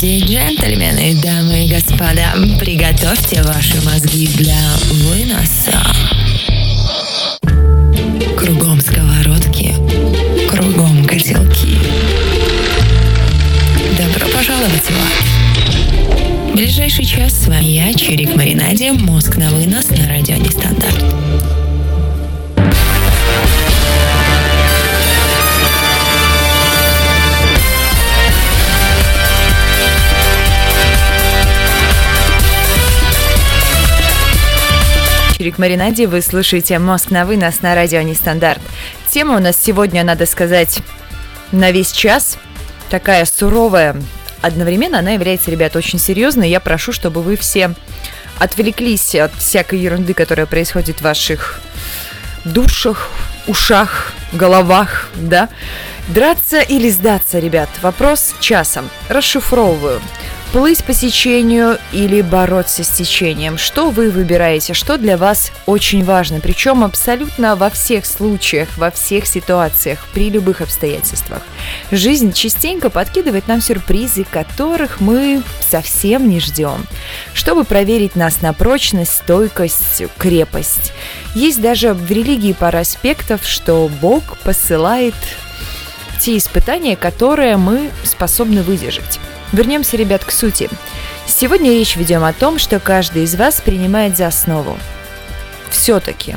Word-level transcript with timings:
Леди 0.00 0.06
и 0.06 0.20
джентльмены, 0.20 1.20
дамы 1.20 1.66
и 1.66 1.68
господа, 1.68 2.32
приготовьте 2.60 3.42
ваши 3.42 3.80
мозги 3.84 4.28
для 4.28 4.56
выноса. 4.92 5.82
Кругом 8.36 8.80
сковородки, 8.80 9.74
кругом 10.48 11.04
котелки. 11.04 11.78
Добро 13.98 14.28
пожаловать 14.28 14.88
в 14.88 14.90
ад. 14.90 16.54
Ближайший 16.54 17.04
час 17.04 17.32
с 17.32 17.48
вами 17.48 17.64
я, 17.64 17.92
Чирик 17.92 18.36
Маринаде, 18.36 18.92
мозг 18.92 19.36
на 19.36 19.50
вынос 19.50 19.90
на 19.90 20.06
радио 20.06 20.36
Нестандарт. 20.36 21.57
Чирик 35.48 35.58
Маринаде, 35.58 36.06
вы 36.06 36.20
слушаете 36.20 36.78
«Мозг 36.78 37.10
на 37.10 37.24
вынос» 37.24 37.62
на 37.62 37.74
радио 37.74 38.02
Нестандарт. 38.02 38.60
Тема 39.08 39.36
у 39.36 39.38
нас 39.38 39.56
сегодня, 39.56 40.04
надо 40.04 40.26
сказать, 40.26 40.80
на 41.52 41.70
весь 41.70 41.90
час. 41.90 42.36
Такая 42.90 43.24
суровая. 43.24 43.96
Одновременно 44.42 44.98
она 44.98 45.12
является, 45.12 45.50
ребят, 45.50 45.74
очень 45.74 45.98
серьезной. 45.98 46.50
Я 46.50 46.60
прошу, 46.60 46.92
чтобы 46.92 47.22
вы 47.22 47.38
все 47.38 47.70
отвлеклись 48.38 49.14
от 49.14 49.32
всякой 49.36 49.78
ерунды, 49.78 50.12
которая 50.12 50.44
происходит 50.44 50.98
в 50.98 51.04
ваших 51.04 51.62
душах, 52.44 53.08
ушах, 53.46 54.12
головах, 54.34 55.08
да? 55.14 55.48
Драться 56.08 56.60
или 56.60 56.90
сдаться, 56.90 57.38
ребят? 57.38 57.70
Вопрос 57.80 58.34
часом. 58.40 58.90
Расшифровываю. 59.08 60.02
Плыть 60.52 60.82
по 60.82 60.94
течению 60.94 61.76
или 61.92 62.22
бороться 62.22 62.82
с 62.82 62.88
течением? 62.88 63.58
Что 63.58 63.90
вы 63.90 64.10
выбираете? 64.10 64.72
Что 64.72 64.96
для 64.96 65.18
вас 65.18 65.52
очень 65.66 66.02
важно? 66.02 66.40
Причем 66.40 66.84
абсолютно 66.84 67.54
во 67.54 67.68
всех 67.68 68.06
случаях, 68.06 68.70
во 68.78 68.90
всех 68.90 69.26
ситуациях, 69.26 70.06
при 70.14 70.30
любых 70.30 70.62
обстоятельствах. 70.62 71.42
Жизнь 71.90 72.32
частенько 72.32 72.88
подкидывает 72.88 73.46
нам 73.46 73.60
сюрпризы, 73.60 74.24
которых 74.24 75.00
мы 75.00 75.42
совсем 75.60 76.30
не 76.30 76.40
ждем. 76.40 76.86
Чтобы 77.34 77.64
проверить 77.64 78.16
нас 78.16 78.40
на 78.40 78.54
прочность, 78.54 79.16
стойкость, 79.16 80.04
крепость. 80.16 80.94
Есть 81.34 81.60
даже 81.60 81.92
в 81.92 82.10
религии 82.10 82.54
пара 82.54 82.78
аспектов, 82.78 83.46
что 83.46 83.90
Бог 84.00 84.38
посылает 84.38 85.14
те 86.18 86.38
испытания, 86.38 86.96
которые 86.96 87.58
мы 87.58 87.90
способны 88.02 88.62
выдержать. 88.62 89.20
Вернемся, 89.52 89.96
ребят, 89.96 90.24
к 90.24 90.30
сути. 90.30 90.68
Сегодня 91.26 91.70
речь 91.70 91.96
ведем 91.96 92.24
о 92.24 92.32
том, 92.32 92.58
что 92.58 92.80
каждый 92.80 93.24
из 93.24 93.34
вас 93.34 93.60
принимает 93.60 94.16
за 94.16 94.26
основу. 94.26 94.78
Все-таки. 95.70 96.36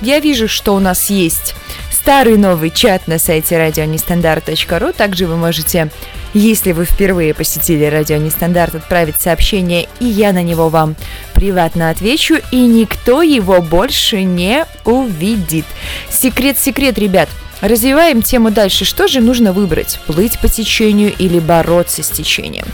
Я 0.00 0.20
вижу, 0.20 0.48
что 0.48 0.74
у 0.74 0.78
нас 0.78 1.10
есть 1.10 1.54
старый 1.90 2.36
новый 2.36 2.70
чат 2.70 3.06
на 3.06 3.18
сайте 3.18 3.58
радионестандарт.ру. 3.58 4.92
Также 4.92 5.26
вы 5.26 5.36
можете, 5.36 5.90
если 6.32 6.72
вы 6.72 6.86
впервые 6.86 7.34
посетили 7.34 7.84
Радио 7.84 8.16
Нестандарт, 8.16 8.74
отправить 8.74 9.20
сообщение, 9.20 9.88
и 10.00 10.06
я 10.06 10.32
на 10.32 10.42
него 10.42 10.70
вам 10.70 10.96
приватно 11.34 11.90
отвечу, 11.90 12.38
и 12.50 12.60
никто 12.66 13.22
его 13.22 13.60
больше 13.60 14.22
не 14.22 14.64
увидит. 14.84 15.66
Секрет-секрет, 16.10 16.98
ребят– 16.98 17.28
Развиваем 17.60 18.22
тему 18.22 18.50
дальше. 18.50 18.84
Что 18.84 19.06
же 19.06 19.20
нужно 19.20 19.52
выбрать? 19.52 20.00
Плыть 20.06 20.38
по 20.38 20.48
течению 20.48 21.12
или 21.16 21.38
бороться 21.38 22.02
с 22.02 22.08
течением? 22.08 22.66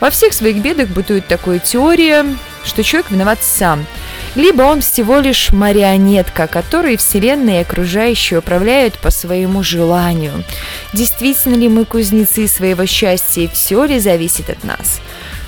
Во 0.00 0.10
всех 0.10 0.32
своих 0.32 0.58
бедах 0.58 0.88
бытует 0.88 1.26
такая 1.26 1.58
теория, 1.58 2.24
что 2.64 2.82
человек 2.82 3.10
виноват 3.10 3.38
сам. 3.42 3.86
Либо 4.34 4.62
он 4.62 4.82
всего 4.82 5.18
лишь 5.18 5.52
марионетка, 5.52 6.46
которой 6.46 6.96
Вселенная 6.98 7.60
и 7.60 7.62
окружающие 7.62 8.38
управляют 8.38 8.94
по 8.98 9.10
своему 9.10 9.62
желанию. 9.62 10.44
Действительно 10.92 11.54
ли 11.54 11.68
мы 11.68 11.86
кузнецы 11.86 12.46
своего 12.46 12.84
счастья 12.84 13.42
и 13.42 13.48
все 13.48 13.84
ли 13.84 13.98
зависит 13.98 14.50
от 14.50 14.62
нас? 14.64 15.00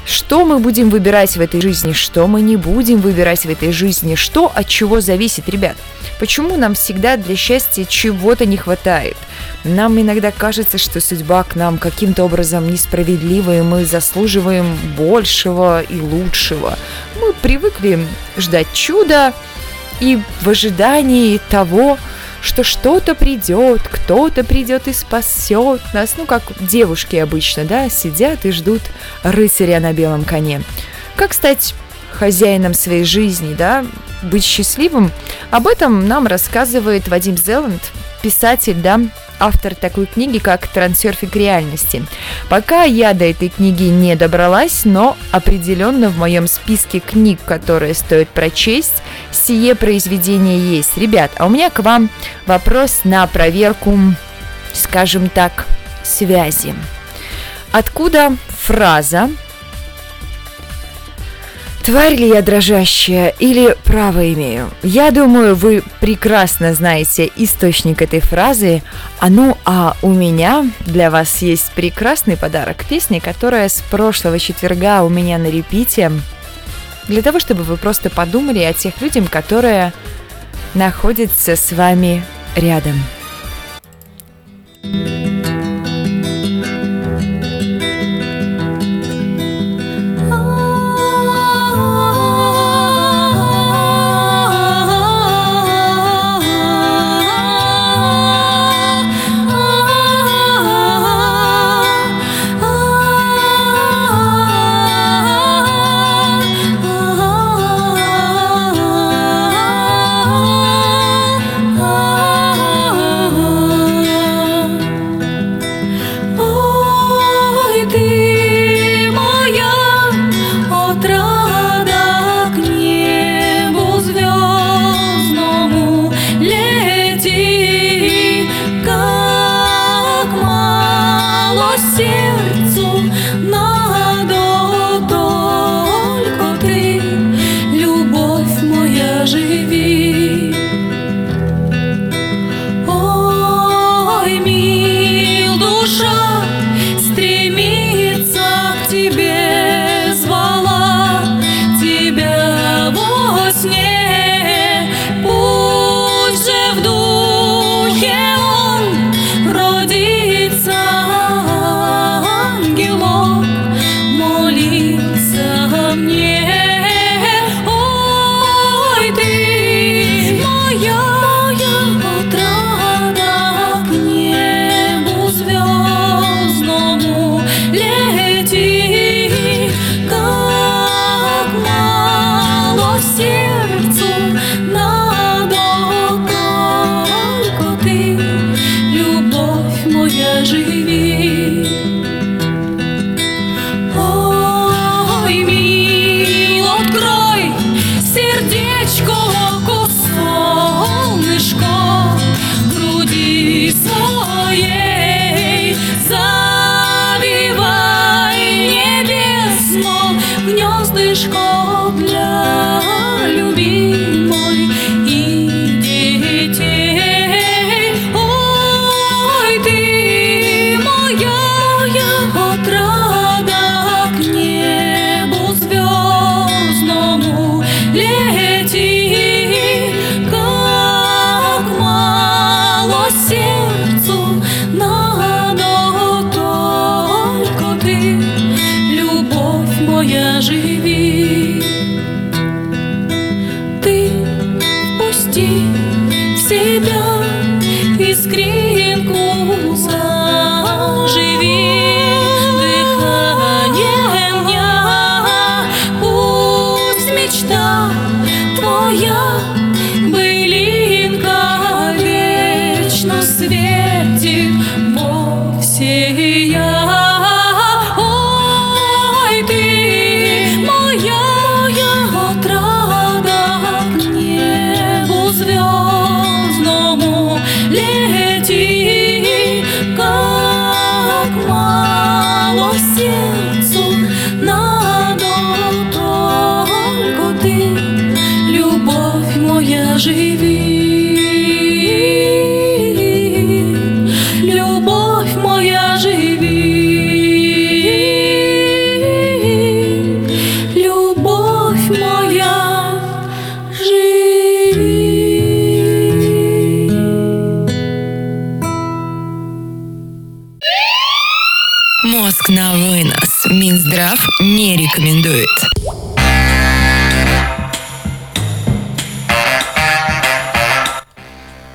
Что 0.09 0.47
мы 0.47 0.59
будем 0.59 0.89
выбирать 0.89 1.37
в 1.37 1.41
этой 1.43 1.61
жизни, 1.61 1.93
что 1.93 2.27
мы 2.27 2.41
не 2.41 2.57
будем 2.57 2.99
выбирать 2.99 3.45
в 3.45 3.51
этой 3.51 3.73
жизни, 3.73 4.15
что 4.15 4.51
от 4.53 4.67
чего 4.67 5.03
зависит, 5.03 5.51
ребят. 5.51 5.77
Почему 6.19 6.57
нам 6.57 6.73
всегда 6.73 7.19
для 7.19 7.37
счастья 7.37 7.85
чего-то 7.85 8.47
не 8.47 8.57
хватает? 8.57 9.19
Нам 9.65 10.01
иногда 10.01 10.33
кажется, 10.33 10.79
что 10.79 11.03
судьба 11.03 11.45
к 11.45 11.57
нам 11.57 11.77
каким-то 11.77 12.25
образом 12.25 12.71
несправедлива, 12.71 13.59
и 13.59 13.61
мы 13.61 13.85
заслуживаем 13.85 14.79
большего 14.97 15.83
и 15.83 16.01
лучшего. 16.01 16.79
Мы 17.21 17.35
привыкли 17.35 17.99
ждать 18.39 18.69
чуда 18.73 19.35
и 20.01 20.19
в 20.41 20.49
ожидании 20.49 21.39
того, 21.51 21.99
что 22.49 22.65
что-то 22.65 23.15
придет, 23.15 23.83
кто-то 23.83 24.43
придет 24.43 24.89
и 24.89 24.95
спасет 24.95 25.83
нас. 25.93 26.15
Ну, 26.17 26.25
как 26.25 26.43
девушки 26.61 27.17
обычно, 27.17 27.65
да, 27.65 27.91
сидят 27.91 28.47
и 28.47 28.51
ждут 28.51 28.81
рыцаря 29.23 29.81
на 29.81 29.93
белом 29.93 30.25
коне. 30.25 30.63
Как 31.15 31.35
стать 31.35 31.75
хозяином 32.11 32.73
своей 32.73 33.05
жизни, 33.05 33.55
да, 33.55 33.85
быть 34.23 34.45
счастливым, 34.45 35.13
об 35.51 35.69
этом 35.69 36.09
нам 36.09 36.27
рассказывает 36.27 37.07
Вадим 37.09 37.37
Зеланд, 37.37 37.83
писатель, 38.23 38.77
да, 38.77 38.99
автор 39.39 39.75
такой 39.75 40.07
книги, 40.07 40.39
как 40.39 40.67
«Трансерфинг 40.69 41.35
реальности». 41.37 42.05
Пока 42.49 42.85
я 42.85 43.15
до 43.15 43.25
этой 43.25 43.49
книги 43.49 43.85
не 43.85 44.15
добралась, 44.17 44.83
но 44.85 45.17
определенно 45.31 46.09
в 46.09 46.19
моем 46.19 46.47
списке 46.47 47.01
книг, 47.01 47.41
которые 47.45 47.95
стоит 47.95 48.29
прочесть, 48.29 49.03
сие 49.31 49.75
произведение 49.75 50.59
есть. 50.59 50.97
Ребят, 50.97 51.31
а 51.37 51.47
у 51.47 51.51
меня 51.51 51.71
к 51.71 51.81
вам 51.81 52.11
вопрос 52.47 53.01
на 53.05 53.27
проверку, 53.27 53.99
скажем 54.73 55.29
так, 55.29 55.67
связи. 56.03 56.75
Откуда 57.73 58.37
фраза 58.49 59.29
Тварь 61.89 62.17
ли 62.17 62.29
я 62.29 62.43
дрожащая 62.43 63.35
или 63.39 63.75
право 63.83 64.31
имею? 64.35 64.69
Я 64.83 65.11
думаю, 65.11 65.57
вы 65.57 65.83
прекрасно 66.01 66.75
знаете 66.75 67.31
источник 67.35 68.03
этой 68.03 68.21
фразы. 68.21 68.83
А 69.21 69.31
ну, 69.31 69.57
а 69.65 69.97
у 70.03 70.13
меня 70.13 70.71
для 70.81 71.11
вас 71.11 71.41
есть 71.41 71.73
прекрасный 71.73 72.37
подарок. 72.37 72.85
Песня, 72.87 73.23
которая 73.23 73.71
с 73.71 73.81
прошлого 73.91 74.39
четверга 74.39 75.03
у 75.03 75.09
меня 75.09 75.39
на 75.39 75.47
репите. 75.47 76.13
Для 77.07 77.23
того, 77.23 77.41
чтобы 77.41 77.63
вы 77.63 77.79
просто 77.79 78.11
подумали 78.11 78.59
о 78.59 78.75
тех 78.75 79.01
людях, 79.01 79.31
которые 79.31 79.95
находятся 80.75 81.57
с 81.57 81.73
вами 81.73 82.23
рядом. 82.55 83.03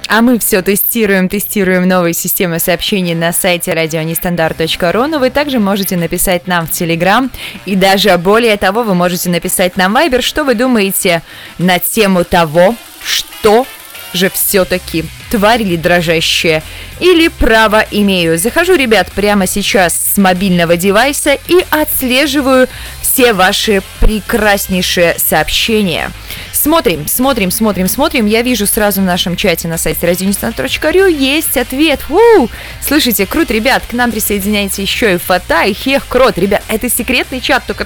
А 0.07 0.21
мы 0.21 0.39
все 0.39 0.61
тестируем, 0.63 1.29
тестируем 1.29 1.87
новые 1.87 2.13
системы 2.13 2.59
сообщений 2.59 3.13
на 3.13 3.33
сайте 3.33 3.73
радионестандарт.ру, 3.73 5.07
но 5.07 5.19
вы 5.19 5.29
также 5.29 5.59
можете 5.59 5.95
написать 5.95 6.47
нам 6.47 6.65
в 6.65 6.71
Телеграм, 6.71 7.31
и 7.65 7.75
даже 7.75 8.17
более 8.17 8.57
того, 8.57 8.83
вы 8.83 8.95
можете 8.95 9.29
написать 9.29 9.77
нам 9.77 9.93
Вайбер, 9.93 10.23
что 10.23 10.43
вы 10.43 10.55
думаете 10.55 11.21
на 11.57 11.77
тему 11.77 12.23
того, 12.23 12.75
что 13.03 13.65
же 14.13 14.30
все-таки 14.30 15.06
тварь 15.30 15.63
или 15.63 15.75
дрожащая, 15.75 16.63
или 17.00 17.27
право 17.27 17.86
имею. 17.92 18.38
Захожу, 18.38 18.75
ребят, 18.75 19.12
прямо 19.12 19.48
сейчас 19.48 19.94
с 20.13 20.18
мобильного 20.18 20.77
девайса 20.77 21.38
и 21.48 21.65
отслеживаю 21.69 22.68
все 23.01 23.33
ваши 23.33 23.83
прекраснейшие 24.00 25.15
сообщения. 25.19 26.12
Смотрим, 26.51 27.07
смотрим, 27.07 27.51
смотрим, 27.51 27.88
смотрим. 27.88 28.25
Я 28.25 28.42
вижу 28.42 28.65
сразу 28.65 29.01
в 29.01 29.04
нашем 29.04 29.36
чате 29.36 29.68
на 29.68 29.77
сайте 29.77 30.07
radionistan.ru 30.07 31.12
есть 31.12 31.57
ответ. 31.57 32.00
У, 32.10 32.48
слышите, 32.81 33.25
круто, 33.25 33.54
ребят, 33.54 33.83
к 33.88 33.94
нам 33.94 34.12
присоединяется 34.12 34.81
еще 34.81 35.13
и 35.13 35.18
Фата, 35.18 35.63
и 35.65 35.74
Хех 35.74 36.07
Крот. 36.07 36.38
Ребят, 36.38 36.63
это 36.69 36.89
секретный 36.89 37.42
чат, 37.42 37.63
только 37.68 37.86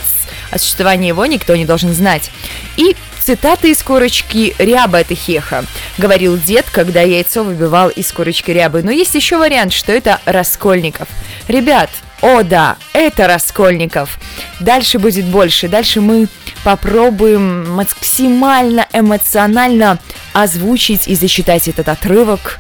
о 0.52 0.60
существовании 0.60 1.10
его 1.10 1.26
никто 1.26 1.56
не 1.56 1.66
должен 1.66 1.94
знать. 1.94 2.32
И 2.78 2.96
цитата 3.28 3.68
из 3.68 3.84
корочки 3.84 4.56
«Ряба– 4.58 5.00
это 5.02 5.14
Хеха», 5.14 5.66
говорил 5.98 6.38
дед, 6.38 6.66
когда 6.72 7.02
яйцо 7.02 7.44
выбивал 7.44 7.90
из 7.90 8.10
корочки 8.14 8.52
рябы. 8.52 8.84
Но 8.84 8.92
есть 8.92 9.16
еще 9.16 9.36
вариант, 9.36 9.74
что 9.74 9.92
это 9.92 10.22
Раскольников. 10.24 11.10
Ребят, 11.50 11.90
о 12.22 12.44
да, 12.44 12.78
это 12.94 13.28
Раскольников. 13.28 14.18
Дальше 14.62 14.98
будет 14.98 15.26
больше. 15.26 15.68
Дальше 15.68 16.00
мы 16.00 16.30
попробуем 16.64 17.70
максимально 17.76 18.88
эмоционально 18.94 20.00
озвучить 20.32 21.10
и 21.10 21.16
зачитать 21.16 21.68
этот 21.68 21.90
отрывок, 21.90 22.60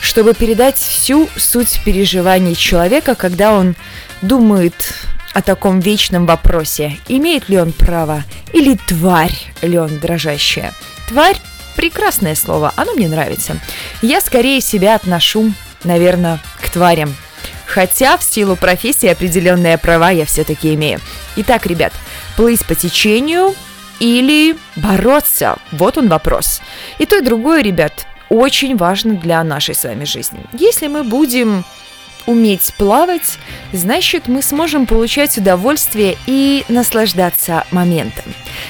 чтобы 0.00 0.34
передать 0.34 0.78
всю 0.78 1.28
суть 1.36 1.78
переживаний 1.84 2.56
человека, 2.56 3.14
когда 3.14 3.52
он 3.52 3.76
думает 4.20 4.74
о 5.34 5.42
таком 5.42 5.80
вечном 5.80 6.26
вопросе, 6.26 6.98
имеет 7.08 7.48
ли 7.48 7.58
он 7.58 7.72
право 7.72 8.24
или 8.52 8.78
тварь 8.86 9.36
ли 9.62 9.78
он 9.78 9.98
дрожащая. 9.98 10.74
Тварь– 11.08 11.40
прекрасное 11.76 12.34
слово, 12.34 12.72
оно 12.76 12.92
мне 12.94 13.08
нравится. 13.08 13.56
Я 14.02 14.20
скорее 14.20 14.60
себя 14.60 14.94
отношу, 14.94 15.52
наверное, 15.84 16.40
к 16.60 16.70
тварям– 16.70 17.14
Хотя 17.68 18.16
в 18.16 18.24
силу 18.24 18.56
профессии 18.56 19.08
определенные 19.08 19.76
права 19.76 20.10
я 20.10 20.24
все-таки 20.24 20.74
имею. 20.74 21.00
Итак, 21.36 21.66
ребят, 21.66 21.92
плыть 22.34 22.64
по 22.64 22.74
течению 22.74 23.54
или 24.00 24.56
бороться? 24.74 25.58
Вот 25.72 25.98
он 25.98 26.08
вопрос. 26.08 26.62
И 26.98 27.04
то, 27.04 27.18
и 27.18 27.20
другое, 27.20 27.62
ребят, 27.62 28.06
очень 28.30 28.76
важно 28.76 29.14
для 29.14 29.44
нашей 29.44 29.74
с 29.74 29.84
вами 29.84 30.04
жизни. 30.04 30.40
Если 30.54 30.86
мы 30.86 31.04
будем 31.04 31.62
уметь 32.28 32.74
плавать, 32.76 33.38
значит 33.72 34.28
мы 34.28 34.42
сможем 34.42 34.86
получать 34.86 35.36
удовольствие 35.38 36.16
и 36.26 36.64
наслаждаться 36.68 37.64
моментом. 37.70 38.24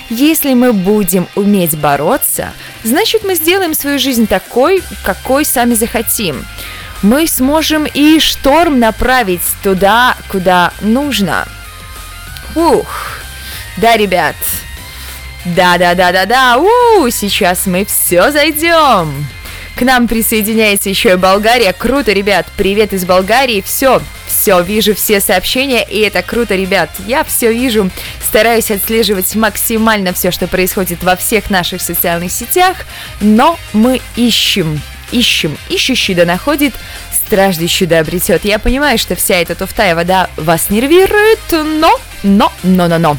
Если 0.09 0.55
мы 0.55 0.73
будем 0.73 1.27
уметь 1.35 1.77
бороться, 1.77 2.53
значит 2.85 3.25
мы 3.25 3.35
сделаем 3.35 3.75
свою 3.75 3.99
жизнь 3.99 4.27
такой, 4.27 4.83
какой 5.05 5.45
сами 5.45 5.75
захотим 5.75 6.47
мы 7.03 7.29
сможем 7.29 7.87
и 7.87 8.19
шторм 8.19 8.81
направить 8.81 9.43
туда, 9.63 10.17
куда 10.29 10.73
нужно. 10.81 11.47
Ух, 12.55 12.89
да, 13.77 13.97
ребят, 13.97 14.35
да-да-да-да-да, 15.45 16.57
у, 16.59 17.09
сейчас 17.11 17.67
мы 17.67 17.85
все 17.85 18.33
зайдем. 18.33 19.29
К 19.79 19.83
нам 19.83 20.09
присоединяется 20.09 20.89
еще 20.89 21.13
и 21.13 21.15
Болгария. 21.15 21.73
Круто, 21.73 22.11
ребят. 22.11 22.49
Привет 22.57 22.93
из 22.93 23.05
Болгарии. 23.05 23.61
Все, 23.61 24.03
все, 24.27 24.61
вижу 24.61 24.93
все 24.93 25.21
сообщения, 25.21 25.85
и 25.85 26.01
это 26.01 26.21
круто, 26.21 26.57
ребят. 26.57 26.91
Я 27.07 27.23
все 27.23 27.53
вижу, 27.53 27.89
стараюсь 28.21 28.73
отслеживать 28.73 29.37
максимально 29.37 30.13
все, 30.13 30.33
что 30.33 30.49
происходит 30.49 31.05
во 31.05 31.15
всех 31.15 31.49
наших 31.49 31.81
социальных 31.81 32.33
сетях, 32.33 32.79
но 33.21 33.57
мы 33.73 34.01
ищем 34.17 34.83
ищем, 35.13 35.57
ищущий 35.71 36.15
да 36.15 36.25
находит, 36.25 36.75
страждущий 37.13 37.87
да 37.87 38.01
обретет. 38.01 38.45
Я 38.45 38.59
понимаю, 38.59 38.99
что 38.99 39.15
вся 39.15 39.37
эта 39.37 39.55
туфта 39.55 39.95
вода 39.95 40.29
вас 40.37 40.71
нервирует, 40.71 41.39
но, 41.53 42.01
но, 42.25 42.53
но, 42.65 42.89
но, 42.89 42.99
но. 42.99 43.17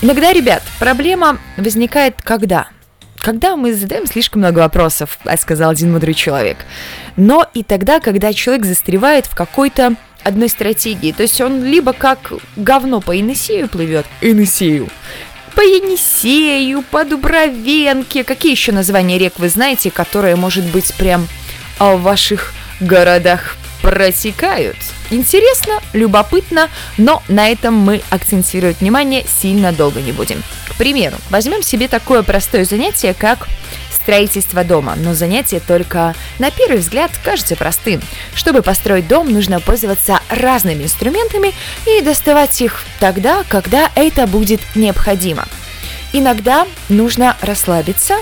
Иногда, 0.00 0.32
ребят, 0.32 0.62
проблема 0.78 1.38
возникает 1.58 2.16
когда? 2.22 2.68
Когда 3.24 3.56
мы 3.56 3.72
задаем 3.72 4.06
слишком 4.06 4.42
много 4.42 4.58
вопросов, 4.58 5.18
сказал 5.38 5.70
один 5.70 5.90
мудрый 5.90 6.12
человек. 6.12 6.58
Но 7.16 7.48
и 7.54 7.62
тогда, 7.62 7.98
когда 7.98 8.34
человек 8.34 8.66
застревает 8.66 9.24
в 9.24 9.34
какой-то 9.34 9.94
одной 10.22 10.50
стратегии. 10.50 11.10
То 11.10 11.22
есть 11.22 11.40
он 11.40 11.64
либо 11.64 11.94
как 11.94 12.34
говно 12.54 13.00
по 13.00 13.12
Енисею 13.12 13.70
плывет, 13.70 14.04
Енисею, 14.20 14.90
по 15.54 15.62
Енисею, 15.62 16.82
по 16.82 17.06
Дубровенке. 17.06 18.24
Какие 18.24 18.52
еще 18.52 18.72
названия 18.72 19.16
рек 19.16 19.38
вы 19.38 19.48
знаете, 19.48 19.90
которые, 19.90 20.36
может 20.36 20.66
быть, 20.66 20.92
прям 20.92 21.26
а, 21.78 21.96
в 21.96 22.02
ваших 22.02 22.52
городах 22.78 23.56
протекают? 23.80 24.76
Интересно, 25.10 25.80
любопытно, 25.92 26.70
но 26.96 27.22
на 27.28 27.48
этом 27.48 27.74
мы 27.74 28.02
акцентировать 28.10 28.80
внимание 28.80 29.24
сильно 29.26 29.72
долго 29.72 30.00
не 30.00 30.12
будем. 30.12 30.42
К 30.68 30.76
примеру, 30.76 31.16
возьмем 31.30 31.62
себе 31.62 31.88
такое 31.88 32.22
простое 32.22 32.64
занятие, 32.64 33.14
как 33.14 33.48
строительство 33.92 34.64
дома, 34.64 34.94
но 34.96 35.14
занятие 35.14 35.60
только 35.60 36.14
на 36.38 36.50
первый 36.50 36.78
взгляд 36.78 37.10
кажется 37.22 37.56
простым. 37.56 38.02
Чтобы 38.34 38.62
построить 38.62 39.08
дом, 39.08 39.32
нужно 39.32 39.60
пользоваться 39.60 40.20
разными 40.28 40.84
инструментами 40.84 41.52
и 41.86 42.02
доставать 42.02 42.60
их 42.60 42.84
тогда, 43.00 43.44
когда 43.48 43.90
это 43.94 44.26
будет 44.26 44.60
необходимо. 44.74 45.46
Иногда 46.12 46.66
нужно 46.88 47.36
расслабиться, 47.40 48.14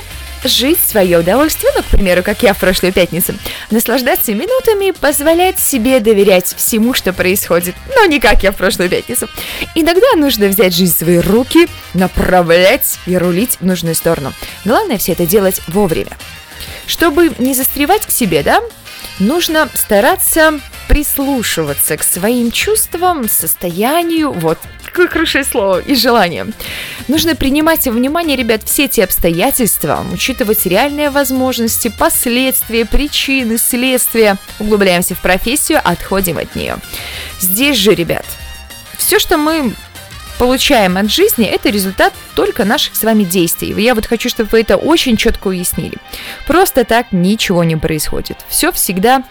жить 0.45 0.79
в 0.81 0.91
свое 0.91 1.19
удовольствие, 1.19 1.73
ну, 1.77 1.83
к 1.83 1.87
примеру, 1.87 2.23
как 2.23 2.43
я 2.43 2.55
в 2.55 2.59
прошлую 2.59 2.93
пятницу, 2.93 3.35
наслаждаться 3.71 4.35
минутами, 4.35 4.91
позволять 4.91 5.59
себе 5.59 6.01
доверять 6.01 6.55
всему, 6.57 6.95
что 6.95 7.13
происходит, 7.13 7.75
но 7.97 8.05
не 8.07 8.21
как 8.21 8.43
я 8.43 8.53
в 8.53 8.57
прошлую 8.57 8.91
пятницу. 8.91 9.29
Иногда 9.75 10.15
нужно 10.17 10.47
взять 10.47 10.75
жизнь 10.75 10.95
в 10.95 10.99
свои 10.99 11.19
руки, 11.19 11.69
направлять 11.95 12.99
и 13.07 13.17
рулить 13.17 13.59
в 13.61 13.67
нужную 13.67 13.95
сторону. 13.95 14.33
Главное 14.65 14.99
все 14.99 15.13
это 15.13 15.27
делать 15.27 15.61
вовремя. 15.69 16.17
Чтобы 16.87 17.33
не 17.39 17.55
застревать 17.55 18.07
к 18.07 18.11
себе, 18.11 18.43
да, 18.43 18.61
нужно 19.19 19.69
стараться 19.75 20.61
прислушиваться 20.89 21.97
к 21.97 22.03
своим 22.03 22.51
чувствам, 22.51 23.29
состоянию, 23.29 24.31
вот 24.31 24.59
какое 24.93 25.09
хорошее 25.09 25.45
слово, 25.45 25.81
и 25.81 25.95
желаниям. 25.95 26.53
Нужно 27.09 27.35
принимать 27.35 27.87
во 27.87 27.93
внимание, 27.93 28.37
ребят, 28.37 28.63
все 28.65 28.85
эти 28.85 29.01
обстоятельства, 29.01 30.05
учитывать 30.13 30.67
реальные 30.67 31.11
возможности, 31.11 31.89
последствия, 31.89 32.85
причины, 32.85 33.57
следствия. 33.57 34.37
Углубляемся 34.59 35.15
в 35.15 35.23
профессию, 35.23 35.81
отходим 35.83 36.39
от 36.39 36.55
нее. 36.55 36.77
Здесь 37.41 37.79
же, 37.79 37.95
ребят, 37.95 38.27
все, 38.99 39.19
что 39.19 39.39
мы 39.39 39.75
получаем 40.39 40.97
от 40.99 41.11
жизни, 41.11 41.47
это 41.47 41.71
результат 41.71 42.13
только 42.35 42.65
наших 42.65 42.97
с 42.97 43.03
вами 43.03 43.25
действий. 43.25 43.73
Я 43.81 43.95
вот 43.95 44.07
хочу, 44.07 44.29
чтобы 44.29 44.51
вы 44.53 44.61
это 44.61 44.77
очень 44.77 45.17
четко 45.17 45.49
уяснили. 45.49 45.97
Просто 46.47 46.85
так 46.85 47.13
ничего 47.13 47.65
не 47.65 47.77
происходит. 47.77 48.39
Все 48.49 48.73
всегда 48.73 49.23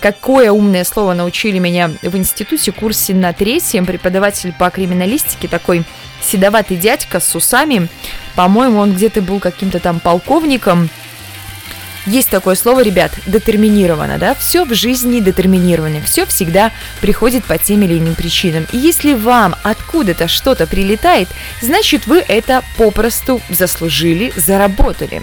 Какое 0.00 0.52
умное 0.52 0.84
слово 0.84 1.14
научили 1.14 1.58
меня 1.58 1.90
в 2.02 2.16
институте, 2.16 2.72
курсе 2.72 3.14
на 3.14 3.32
третьем. 3.32 3.86
Преподаватель 3.86 4.52
по 4.58 4.70
криминалистике, 4.70 5.48
такой 5.48 5.84
седоватый 6.20 6.76
дядька 6.76 7.20
с 7.20 7.34
усами. 7.34 7.88
По-моему, 8.34 8.78
он 8.78 8.94
где-то 8.94 9.22
был 9.22 9.40
каким-то 9.40 9.80
там 9.80 10.00
полковником. 10.00 10.90
Есть 12.06 12.30
такое 12.30 12.54
слово, 12.54 12.84
ребят, 12.84 13.10
детерминировано, 13.26 14.18
да? 14.18 14.36
Все 14.36 14.64
в 14.64 14.72
жизни 14.74 15.18
детерминировано, 15.18 16.00
все 16.02 16.24
всегда 16.24 16.70
приходит 17.00 17.44
по 17.44 17.58
тем 17.58 17.82
или 17.82 17.98
иным 17.98 18.14
причинам. 18.14 18.64
И 18.70 18.76
если 18.76 19.14
вам 19.14 19.56
откуда-то 19.64 20.28
что-то 20.28 20.68
прилетает, 20.68 21.28
значит 21.60 22.06
вы 22.06 22.18
это 22.18 22.62
попросту 22.76 23.40
заслужили, 23.48 24.32
заработали. 24.36 25.22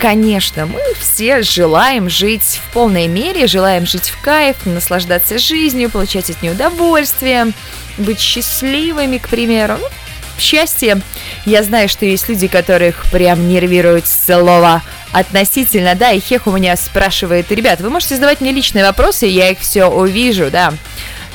Конечно, 0.00 0.64
мы 0.64 0.80
все 0.98 1.42
желаем 1.42 2.08
жить 2.08 2.58
в 2.64 2.72
полной 2.72 3.06
мере, 3.06 3.46
желаем 3.46 3.86
жить 3.86 4.08
в 4.08 4.18
кайф, 4.22 4.56
наслаждаться 4.64 5.38
жизнью, 5.38 5.90
получать 5.90 6.30
от 6.30 6.40
нее 6.40 6.52
удовольствие, 6.52 7.52
быть 7.98 8.18
счастливыми, 8.18 9.18
к 9.18 9.28
примеру. 9.28 9.76
Ну, 9.78 9.86
счастье. 10.38 11.02
Я 11.44 11.62
знаю, 11.62 11.90
что 11.90 12.06
есть 12.06 12.30
люди, 12.30 12.48
которых 12.48 13.04
прям 13.12 13.46
нервирует 13.46 14.06
слово 14.08 14.82
относительно, 15.12 15.94
да, 15.94 16.12
и 16.12 16.20
Хех 16.20 16.46
у 16.46 16.52
меня 16.52 16.76
спрашивает, 16.76 17.52
ребят, 17.52 17.80
вы 17.80 17.90
можете 17.90 18.14
задавать 18.14 18.40
мне 18.40 18.52
личные 18.52 18.84
вопросы, 18.86 19.26
я 19.26 19.50
их 19.50 19.58
все 19.58 19.84
увижу, 19.84 20.50
да. 20.50 20.72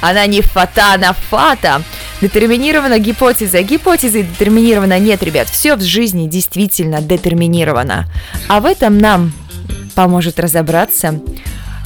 Она 0.01 0.25
не 0.25 0.41
фата, 0.41 0.93
она 0.93 1.13
фата. 1.13 1.81
Детерминирована 2.21 2.99
гипотеза. 2.99 3.61
Гипотезы 3.61 4.23
детерминирована 4.23 4.99
нет, 4.99 5.23
ребят. 5.23 5.49
Все 5.49 5.75
в 5.75 5.81
жизни 5.81 6.27
действительно 6.27 7.01
детерминировано. 7.01 8.07
А 8.47 8.59
в 8.59 8.65
этом 8.65 8.97
нам 8.97 9.33
поможет 9.95 10.39
разобраться 10.39 11.19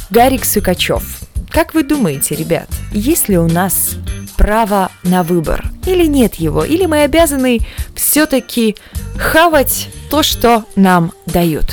Гарик 0.09 0.45
Сукачев. 0.45 1.03
Как 1.49 1.73
вы 1.73 1.83
думаете, 1.83 2.35
ребят, 2.35 2.69
есть 2.91 3.27
ли 3.27 3.37
у 3.37 3.47
нас 3.47 3.91
право 4.37 4.91
на 5.03 5.23
выбор? 5.23 5.65
Или 5.85 6.05
нет 6.05 6.35
его? 6.35 6.63
Или 6.63 6.85
мы 6.85 7.03
обязаны 7.03 7.59
все-таки 7.95 8.75
хавать 9.17 9.89
то, 10.11 10.21
что 10.21 10.65
нам 10.75 11.11
дают? 11.25 11.65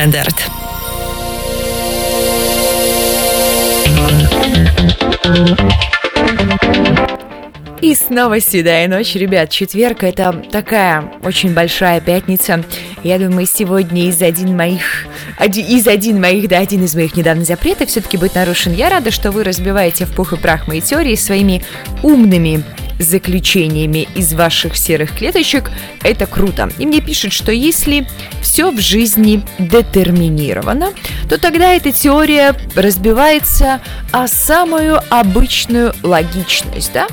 Нестандарт. 0.00 0.50
И 7.82 7.94
снова 7.94 8.40
седая 8.40 8.88
ночь, 8.88 9.14
ребят. 9.14 9.50
Четверг 9.50 10.04
это 10.04 10.42
такая 10.50 11.04
очень 11.22 11.52
большая 11.52 12.00
пятница. 12.00 12.64
Я 13.04 13.18
думаю, 13.18 13.46
сегодня 13.46 14.08
из 14.08 14.22
один 14.22 14.56
моих, 14.56 15.06
один, 15.36 15.66
из 15.66 15.86
один 15.86 16.18
моих, 16.18 16.48
да, 16.48 16.60
один 16.60 16.82
из 16.84 16.94
моих 16.94 17.14
недавно 17.14 17.44
запретов 17.44 17.90
все-таки 17.90 18.16
будет 18.16 18.34
нарушен. 18.34 18.72
Я 18.72 18.88
рада, 18.88 19.10
что 19.10 19.30
вы 19.30 19.44
разбиваете 19.44 20.06
в 20.06 20.14
пух 20.14 20.32
и 20.32 20.36
прах 20.36 20.66
мои 20.66 20.80
теории 20.80 21.14
своими 21.14 21.62
умными 22.02 22.64
заключениями 23.00 24.08
из 24.14 24.32
ваших 24.32 24.76
серых 24.76 25.16
клеточек. 25.16 25.70
Это 26.02 26.26
круто. 26.26 26.70
И 26.78 26.86
мне 26.86 27.00
пишут, 27.00 27.32
что 27.32 27.52
если 27.52 28.06
все 28.42 28.70
в 28.70 28.78
жизни 28.78 29.42
детерминировано, 29.58 30.92
то 31.28 31.38
тогда 31.38 31.72
эта 31.72 31.92
теория 31.92 32.54
разбивается 32.74 33.80
о 34.12 34.28
самую 34.28 35.00
обычную 35.10 35.94
логичность, 36.02 36.92
да? 36.92 37.08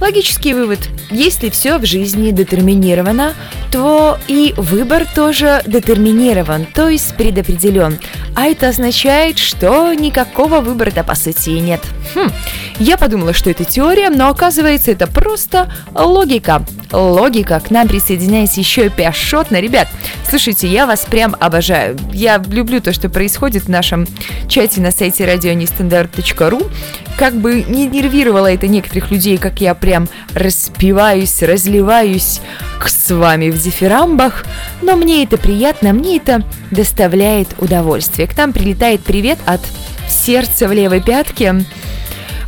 Логический 0.00 0.54
вывод. 0.54 0.78
Если 1.10 1.50
все 1.50 1.78
в 1.78 1.84
жизни 1.84 2.30
детерминировано, 2.30 3.34
то 3.72 4.18
и 4.28 4.54
выбор 4.56 5.06
тоже 5.06 5.62
детерминирован, 5.66 6.66
то 6.66 6.88
есть 6.88 7.16
предопределен. 7.16 7.98
А 8.34 8.46
это 8.46 8.68
означает, 8.68 9.38
что 9.38 9.92
никакого 9.92 10.60
выбора-то 10.60 11.02
по 11.02 11.14
сути 11.14 11.50
нет. 11.50 11.80
Хм. 12.14 12.30
Я 12.78 12.96
подумала, 12.96 13.32
что 13.32 13.50
это 13.50 13.64
теория, 13.64 14.10
но 14.10 14.28
оказывается 14.28 14.92
это 14.92 15.08
просто 15.08 15.72
логика. 15.94 16.64
Логика. 16.92 17.60
К 17.60 17.70
нам 17.70 17.88
присоединяется 17.88 18.60
еще 18.60 18.86
и 18.86 18.90
Пиашотна. 18.90 19.60
Ребят, 19.60 19.88
слушайте, 20.28 20.68
я 20.68 20.86
вас 20.86 21.00
прям 21.00 21.34
обожаю. 21.40 21.98
Я 22.12 22.42
люблю 22.48 22.80
то, 22.80 22.92
что 22.92 23.08
происходит 23.08 23.64
в 23.64 23.68
нашем 23.68 24.06
чате 24.48 24.80
на 24.80 24.92
сайте 24.92 25.24
радионестандарт.ру. 25.26 26.70
Как 27.18 27.34
бы 27.34 27.64
не 27.64 27.86
нервировало 27.86 28.46
это 28.46 28.68
некоторых 28.68 29.10
людей, 29.10 29.38
как 29.38 29.60
я 29.60 29.74
прям 29.74 30.08
распиваюсь, 30.34 31.42
разливаюсь 31.42 32.40
с 32.86 33.10
вами 33.10 33.50
в 33.50 33.60
дифирамбах, 33.60 34.44
но 34.82 34.94
мне 34.94 35.24
это 35.24 35.36
приятно, 35.36 35.92
мне 35.92 36.18
это 36.18 36.44
доставляет 36.70 37.48
удовольствие. 37.58 38.28
К 38.28 38.36
нам 38.36 38.52
прилетает 38.52 39.00
привет 39.02 39.38
от 39.46 39.60
сердца 40.08 40.68
в 40.68 40.72
левой 40.72 41.00
пятке. 41.02 41.54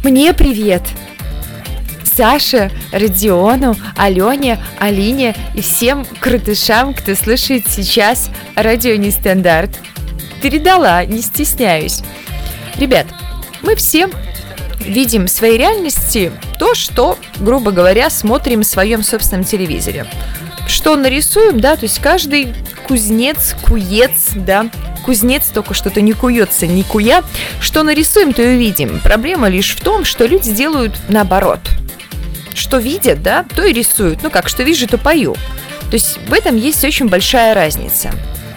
Мне 0.05 0.33
привет! 0.35 0.83
Саше, 2.05 2.71
Родиону, 2.93 3.75
Алене, 3.97 4.59
Алине 4.79 5.35
и 5.55 5.63
всем 5.63 6.05
крутышам, 6.21 6.93
кто 6.93 7.15
слушает 7.15 7.65
сейчас 7.67 8.31
радио 8.55 8.97
Нестандарт. 8.97 9.71
Передала, 10.43 11.05
не 11.07 11.23
стесняюсь. 11.23 12.03
Ребят, 12.77 13.07
мы 13.63 13.75
все 13.77 14.09
видим 14.81 15.27
в 15.27 15.31
своей 15.31 15.59
реальности 15.59 16.33
то, 16.59 16.75
что, 16.75 17.19
грубо 17.39 17.71
говоря, 17.71 18.11
смотрим 18.11 18.61
в 18.63 18.67
своем 18.67 19.03
собственном 19.03 19.45
телевизоре. 19.45 20.07
Что 20.67 20.97
нарисуем, 20.97 21.61
да, 21.61 21.77
то 21.77 21.85
есть 21.85 21.99
каждый 22.01 22.55
кузнец, 22.87 23.57
куец, 23.67 24.31
да, 24.35 24.71
кузнец 25.05 25.47
только 25.47 25.75
что-то 25.75 26.01
не 26.01 26.13
куется, 26.13 26.67
не 26.67 26.83
куя. 26.83 27.25
Что 27.61 27.83
нарисуем, 27.83 28.33
то 28.33 28.43
и 28.43 28.57
увидим. 28.57 29.01
Проблема 29.01 29.49
лишь 29.49 29.75
в 29.75 29.81
том, 29.81 30.05
что 30.05 30.27
люди 30.27 30.53
делают 30.53 30.95
наоборот. 31.09 31.61
Что 32.55 32.79
видят, 32.79 33.23
да, 33.23 33.45
то 33.55 33.65
и 33.65 33.73
рисуют. 33.73 34.23
Ну 34.23 34.31
как, 34.31 34.49
что 34.49 34.63
вижу, 34.63 34.87
то 34.87 34.99
пою. 34.99 35.35
То 35.91 35.95
есть 35.95 36.19
в 36.29 36.33
этом 36.33 36.57
есть 36.57 36.85
очень 36.85 37.09
большая 37.09 37.55
разница. 37.55 38.13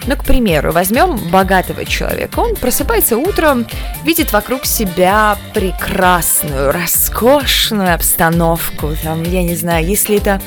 Ну, 0.06 0.16
к 0.16 0.24
примеру, 0.24 0.72
возьмем 0.72 1.16
богатого 1.30 1.84
человека. 1.84 2.40
Он 2.40 2.54
просыпается 2.56 3.16
утром, 3.16 3.66
видит 4.04 4.32
вокруг 4.32 4.66
себя 4.66 5.38
прекрасную, 5.54 6.72
роскошную 6.72 7.94
обстановку. 7.94 8.90
Там, 9.02 9.22
я 9.22 9.42
не 9.42 9.56
знаю, 9.56 9.86
если 9.86 10.18
это 10.18 10.42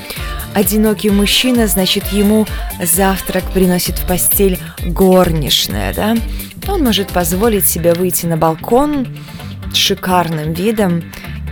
одинокий 0.54 1.10
мужчина, 1.10 1.68
значит, 1.68 2.06
ему 2.12 2.46
завтрак 2.82 3.44
приносит 3.52 3.98
в 3.98 4.08
постель 4.08 4.60
горничная, 4.86 5.94
да? 5.94 6.16
Он 6.68 6.84
может 6.84 7.08
позволить 7.08 7.68
себе 7.68 7.94
выйти 7.94 8.26
на 8.26 8.38
балкон 8.38 9.08
с 9.74 9.76
шикарным 9.76 10.54
видом 10.54 11.04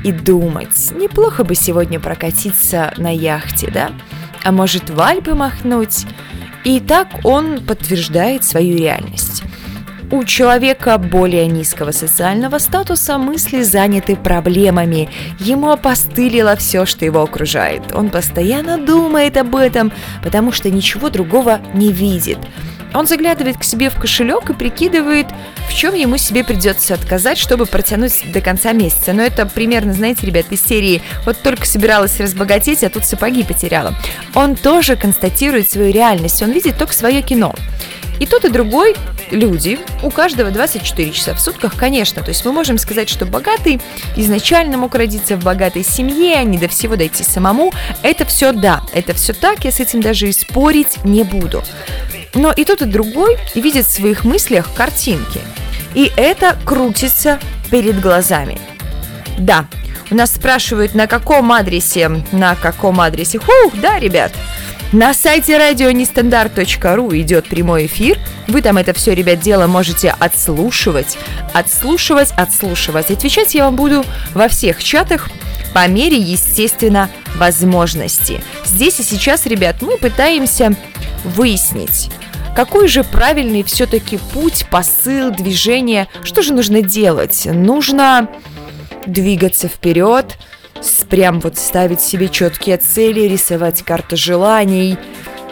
и 0.04 0.12
думать, 0.12 0.92
неплохо 0.92 1.44
бы 1.44 1.56
сегодня 1.56 2.00
прокатиться 2.00 2.94
на 2.98 3.14
яхте, 3.14 3.72
да? 3.72 3.92
А 4.44 4.52
может 4.52 4.92
в 4.92 5.02
Альпы 5.02 5.34
махнуть? 5.34 6.06
И 6.66 6.80
так 6.80 7.08
он 7.24 7.64
подтверждает 7.64 8.44
свою 8.44 8.76
реальность. 8.76 9.44
У 10.12 10.24
человека 10.24 10.98
более 10.98 11.48
низкого 11.48 11.92
социального 11.92 12.60
статуса 12.60 13.18
мысли 13.18 13.64
заняты 13.64 14.16
проблемами. 14.16 15.10
Ему 15.40 15.72
опостылило 15.72 16.56
все, 16.56 16.86
что 16.86 17.06
его 17.06 17.22
окружает. 17.22 17.82
Он 17.94 18.10
постоянно 18.10 18.78
думает 18.78 19.38
об 19.38 19.56
этом, 19.56 19.92
потому 20.24 20.52
что 20.52 20.70
ничего 20.70 21.10
другого 21.10 21.60
не 21.74 21.92
видит. 21.92 22.38
Он 22.96 23.08
заглядывает 23.08 23.58
к 23.58 23.64
себе 23.64 23.90
в 23.90 24.00
кошелек 24.00 24.50
и 24.50 24.54
прикидывает, 24.54 25.28
в 25.70 25.74
чем 25.74 25.94
ему 25.94 26.18
себе 26.18 26.44
придется 26.44 26.94
отказать, 26.94 27.38
чтобы 27.38 27.66
протянуть 27.66 28.32
до 28.32 28.40
конца 28.42 28.72
месяца. 28.72 29.12
Но 29.14 29.22
это 29.22 29.46
примерно, 29.46 29.94
знаете, 29.94 30.26
ребят, 30.26 30.46
из 30.52 30.64
серии 30.64 31.02
«Вот 31.26 31.38
только 31.42 31.66
собиралась 31.66 32.20
разбогатеть, 32.20 32.84
а 32.84 32.90
тут 32.90 33.06
сапоги 33.06 33.44
потеряла». 33.44 33.94
Он 34.34 34.56
тоже 34.56 34.96
констатирует 34.96 35.70
свою 35.70 35.92
реальность, 35.92 36.42
он 36.42 36.52
видит 36.52 36.78
только 36.78 36.94
свое 36.94 37.22
кино. 37.22 37.54
И 38.20 38.26
тот, 38.26 38.46
и 38.46 38.50
другой 38.50 38.96
люди, 39.30 39.78
у 40.02 40.10
каждого 40.10 40.52
24 40.52 41.12
часа 41.12 41.34
в 41.34 41.40
сутках, 41.42 41.76
конечно. 41.76 42.22
То 42.22 42.30
есть 42.30 42.46
мы 42.46 42.54
можем 42.54 42.78
сказать, 42.78 43.10
что 43.10 43.26
богатый 43.26 43.82
изначально 44.16 44.78
мог 44.78 44.96
родиться 44.96 45.36
в 45.36 45.44
богатой 45.44 45.84
семье, 45.84 46.36
а 46.38 46.44
не 46.44 46.58
до 46.58 46.70
всего 46.70 46.96
дойти 46.96 47.24
самому. 47.24 47.74
Это 48.04 48.26
все 48.26 48.54
да, 48.54 48.84
это 48.94 49.14
все 49.14 49.34
так, 49.34 49.66
я 49.66 49.72
с 49.72 49.80
этим 49.80 50.02
даже 50.02 50.30
и 50.30 50.32
спорить 50.32 51.04
не 51.04 51.24
буду. 51.24 51.62
Но 52.36 52.52
и 52.52 52.66
тот, 52.66 52.82
и 52.82 52.86
другой 52.86 53.38
видит 53.56 53.86
в 53.86 53.92
своих 53.92 54.24
мыслях 54.24 54.74
картинки. 54.74 55.40
И 55.94 56.12
это 56.18 56.58
крутится 56.66 57.40
перед 57.72 58.00
глазами. 58.00 58.60
Да, 59.40 59.66
у 60.12 60.16
нас 60.16 60.34
спрашивают, 60.34 60.94
на 60.94 61.08
каком 61.08 61.52
адресе, 61.52 62.10
на 62.32 62.56
каком 62.56 63.02
адресе. 63.02 63.40
Хух, 63.40 63.74
да, 63.82 63.98
ребят, 64.00 64.32
на 64.92 65.14
сайте 65.14 65.58
радионестандарт.ру 65.58 67.16
идет 67.18 67.48
прямой 67.48 67.88
эфир. 67.88 68.20
Вы 68.48 68.62
там 68.62 68.78
это 68.78 68.94
все, 68.94 69.14
ребят, 69.14 69.40
дело 69.40 69.68
можете 69.68 70.16
отслушивать, 70.20 71.18
отслушивать, 71.54 72.32
отслушивать. 72.38 73.12
Отвечать 73.12 73.56
я 73.56 73.66
вам 73.66 73.76
буду 73.76 74.06
во 74.34 74.48
всех 74.48 74.84
чатах 74.84 75.30
по 75.74 75.86
мере, 75.88 76.16
естественно, 76.18 77.10
возможности. 77.36 78.42
Здесь 78.64 79.00
и 79.02 79.04
сейчас, 79.04 79.46
ребят, 79.46 79.82
мы 79.82 79.98
пытаемся 79.98 80.74
выяснить, 81.26 82.10
какой 82.56 82.88
же 82.88 83.04
правильный 83.04 83.64
все-таки 83.64 84.18
путь, 84.34 84.66
посыл, 84.72 85.32
движение? 85.32 86.08
Что 86.24 86.42
же 86.42 86.54
нужно 86.54 86.82
делать? 86.82 87.46
Нужно 87.46 88.30
двигаться 89.06 89.68
вперед, 89.68 90.38
прям 91.10 91.40
вот 91.40 91.58
ставить 91.58 92.02
себе 92.02 92.30
четкие 92.30 92.78
цели, 92.78 93.22
рисовать 93.22 93.84
карту 93.84 94.18
желаний, 94.18 94.98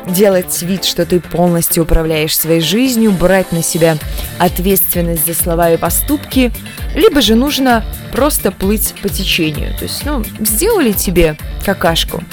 делать 0.08 0.62
вид, 0.62 0.84
что 0.84 1.06
ты 1.06 1.20
полностью 1.20 1.84
управляешь 1.84 2.38
своей 2.38 2.62
жизнью, 2.62 3.12
брать 3.12 3.52
на 3.52 3.64
себя 3.64 3.98
ответственность 4.40 5.26
за 5.26 5.34
слова 5.34 5.72
и 5.72 5.78
поступки, 5.78 6.52
либо 6.96 7.22
же 7.22 7.36
нужно 7.36 7.86
просто 8.12 8.52
плыть 8.52 8.94
по 9.02 9.10
течению. 9.10 9.76
То 9.78 9.84
есть, 9.84 10.04
ну, 10.06 10.24
сделали 10.40 10.92
тебе 10.92 11.38
какашку, 11.66 12.24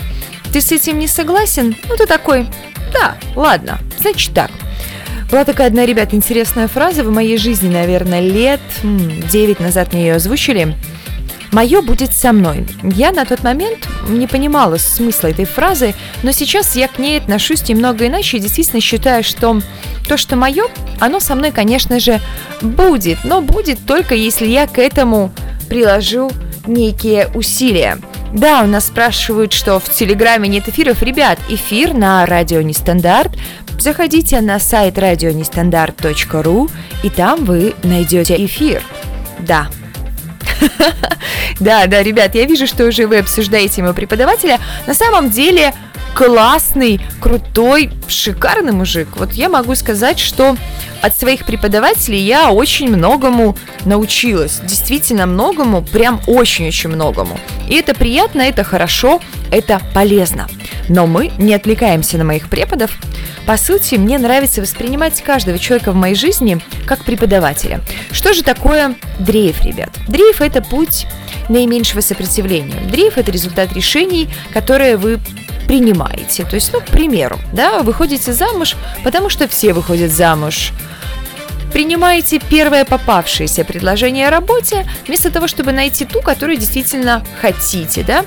ты 0.53 0.61
с 0.61 0.73
этим 0.73 0.99
не 0.99 1.07
согласен? 1.07 1.77
Ну, 1.89 1.97
ты 1.97 2.07
такой, 2.07 2.49
да, 2.93 3.17
ладно, 3.35 3.79
значит 3.99 4.35
так. 4.35 4.51
Была 5.31 5.45
такая 5.45 5.69
одна, 5.69 5.87
ребят, 5.87 6.13
интересная 6.13 6.67
фраза 6.67 7.05
в 7.05 7.11
моей 7.11 7.39
жизни, 7.39 7.69
наверное, 7.69 8.21
лет 8.21 8.61
9 8.83 9.61
назад 9.61 9.93
мне 9.93 10.09
ее 10.09 10.15
озвучили. 10.17 10.77
«Мое 11.53 11.83
будет 11.83 12.13
со 12.13 12.33
мной». 12.33 12.67
Я 12.83 13.11
на 13.11 13.25
тот 13.25 13.43
момент 13.43 13.89
не 14.09 14.29
понимала 14.29 14.77
смысла 14.77 15.29
этой 15.29 15.45
фразы, 15.45 15.95
но 16.23 16.31
сейчас 16.31 16.77
я 16.77 16.87
к 16.87 16.99
ней 16.99 17.19
отношусь 17.19 17.69
немного 17.69 18.07
иначе 18.07 18.37
и 18.37 18.41
действительно 18.41 18.81
считаю, 18.81 19.25
что 19.25 19.61
то, 20.09 20.17
что 20.17 20.37
мое, 20.37 20.67
оно 21.01 21.19
со 21.19 21.35
мной, 21.35 21.51
конечно 21.51 21.99
же, 21.99 22.21
будет, 22.61 23.19
но 23.25 23.43
будет 23.43 23.81
только 23.85 24.15
если 24.15 24.47
я 24.47 24.69
к 24.69 24.79
этому 24.79 25.33
приложу 25.69 26.31
некие 26.67 27.29
усилия. 27.35 27.99
Да, 28.33 28.63
у 28.63 28.67
нас 28.67 28.87
спрашивают, 28.87 29.53
что 29.53 29.81
в 29.81 29.89
Телеграме 29.89 30.49
нет 30.49 30.69
эфиров. 30.69 31.03
Ребят, 31.03 31.39
эфир 31.49 31.95
на 31.95 32.25
радио 32.27 32.61
Нестандарт. 32.61 33.33
Заходите 33.79 34.41
на 34.41 34.61
сайт 34.61 34.99
радионестандарт.ру, 34.99 36.71
и 37.03 37.11
там 37.11 37.45
вы 37.45 37.75
найдете 37.83 38.45
эфир. 38.45 38.83
Да, 39.41 39.69
да, 41.61 41.87
да, 41.87 42.03
ребят, 42.03 42.35
я 42.35 42.45
вижу, 42.45 42.67
что 42.67 42.87
уже 42.87 43.07
вы 43.07 43.19
обсуждаете 43.19 43.83
моего 43.83 43.95
преподавателя. 43.95 44.59
На 44.87 44.95
самом 44.95 45.31
деле 45.31 45.75
классный, 46.15 47.01
крутой, 47.21 47.91
шикарный 48.09 48.73
мужик. 48.73 49.09
Вот 49.17 49.33
я 49.33 49.49
могу 49.49 49.75
сказать, 49.75 50.19
что 50.19 50.57
от 51.03 51.17
своих 51.17 51.47
преподавателей 51.47 52.21
я 52.21 52.51
очень 52.51 52.89
многому 52.95 53.57
научилась. 53.85 54.61
Действительно 54.63 55.27
многому, 55.27 55.83
прям 55.83 56.21
очень-очень 56.27 56.91
многому. 56.91 57.39
И 57.69 57.75
это 57.75 57.95
приятно, 57.95 58.43
это 58.43 58.65
хорошо, 58.65 59.21
это 59.51 59.81
полезно. 59.95 60.49
Но 60.89 61.07
мы 61.07 61.33
не 61.39 61.55
отвлекаемся 61.55 62.19
на 62.19 62.25
моих 62.25 62.49
преподов. 62.49 62.91
По 63.47 63.57
сути, 63.57 63.95
мне 63.95 64.19
нравится 64.19 64.61
воспринимать 64.61 65.23
каждого 65.23 65.59
человека 65.59 65.93
в 65.93 65.97
моей 65.97 66.15
жизни 66.15 66.61
как 66.87 67.05
преподавателя. 67.05 67.81
Что 68.13 68.35
же 68.35 68.43
такое 68.43 68.97
дрейф, 69.19 69.63
ребят? 69.63 69.91
Дрейф– 70.09 70.41
это 70.43 70.63
путь 70.63 71.07
наименьшего 71.49 72.01
сопротивления. 72.01 72.81
Дрейф– 72.91 73.15
это 73.17 73.33
результат 73.33 73.73
решений, 73.73 74.29
которые 74.53 74.97
вы 74.97 75.19
принимаете. 75.71 76.45
То 76.45 76.57
есть, 76.57 76.73
ну, 76.73 76.81
к 76.81 76.87
примеру, 76.87 77.39
да, 77.53 77.83
выходите 77.83 78.33
замуж, 78.33 78.75
потому 79.05 79.29
что 79.29 79.47
все 79.47 79.73
выходят 79.73 80.11
замуж. 80.11 80.73
Принимаете 81.73 82.41
первое 82.41 82.85
попавшееся 82.85 83.65
предложение 83.65 84.27
о 84.27 84.31
работе, 84.33 84.85
вместо 85.07 85.31
того, 85.31 85.47
чтобы 85.47 85.71
найти 85.71 86.05
ту, 86.05 86.23
которую 86.23 86.59
действительно 86.59 87.25
хотите, 87.41 88.03
да. 88.03 88.25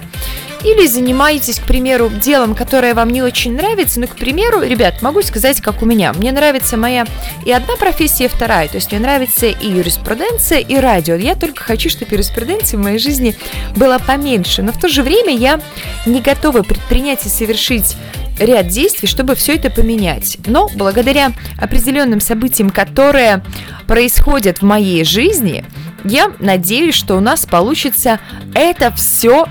Или 0.63 0.88
занимаетесь, 0.88 1.60
к 1.60 1.63
примеру, 1.63 2.10
делом, 2.10 2.56
которое 2.56 2.93
вам 2.93 3.10
не 3.10 3.21
очень 3.21 3.56
нравится. 3.56 3.99
Ну, 3.99 4.08
к 4.08 4.15
примеру, 4.15 4.62
ребят, 4.62 5.02
могу 5.02 5.21
сказать, 5.21 5.62
как 5.62 5.82
у 5.82 5.86
меня. 5.86 6.13
Мне 6.13 6.32
нравится 6.32 6.78
моя 6.78 7.06
и 7.45 7.52
одна 7.52 7.76
профессия, 7.76 8.26
и 8.26 8.28
вторая. 8.30 8.67
То 8.67 8.76
есть 8.76 8.91
мне 8.91 9.02
нравится 9.02 9.47
и 9.47 9.67
юриспруденция, 9.67 10.60
и 10.60 10.76
радио. 10.78 11.15
Я 11.15 11.36
только 11.36 11.63
хочу, 11.63 11.89
чтобы 11.89 12.13
юриспруденции 12.13 12.78
в 12.78 12.82
моей 12.82 12.99
жизни 12.99 13.36
было 13.76 13.99
поменьше. 13.99 14.62
Но 14.62 14.71
в 14.71 14.80
то 14.80 14.88
же 14.88 15.04
время 15.04 15.36
я 15.36 15.60
не 16.06 16.21
готова 16.21 16.63
предпринять 16.63 17.26
и 17.26 17.30
совершить 17.30 17.95
ряд 18.39 18.67
действий, 18.67 19.08
чтобы 19.08 19.36
все 19.36 19.56
это 19.56 19.69
поменять. 19.69 20.38
Но 20.45 20.69
благодаря 20.76 21.32
определенным 21.60 22.19
событиям, 22.19 22.69
которые 22.69 23.43
происходят 23.88 24.60
в 24.60 24.63
моей 24.63 25.04
жизни, 25.04 25.65
я 26.04 26.32
надеюсь, 26.39 26.95
что 26.95 27.15
у 27.15 27.19
нас 27.19 27.45
получится 27.45 28.19
это 28.54 28.91
все 28.93 29.47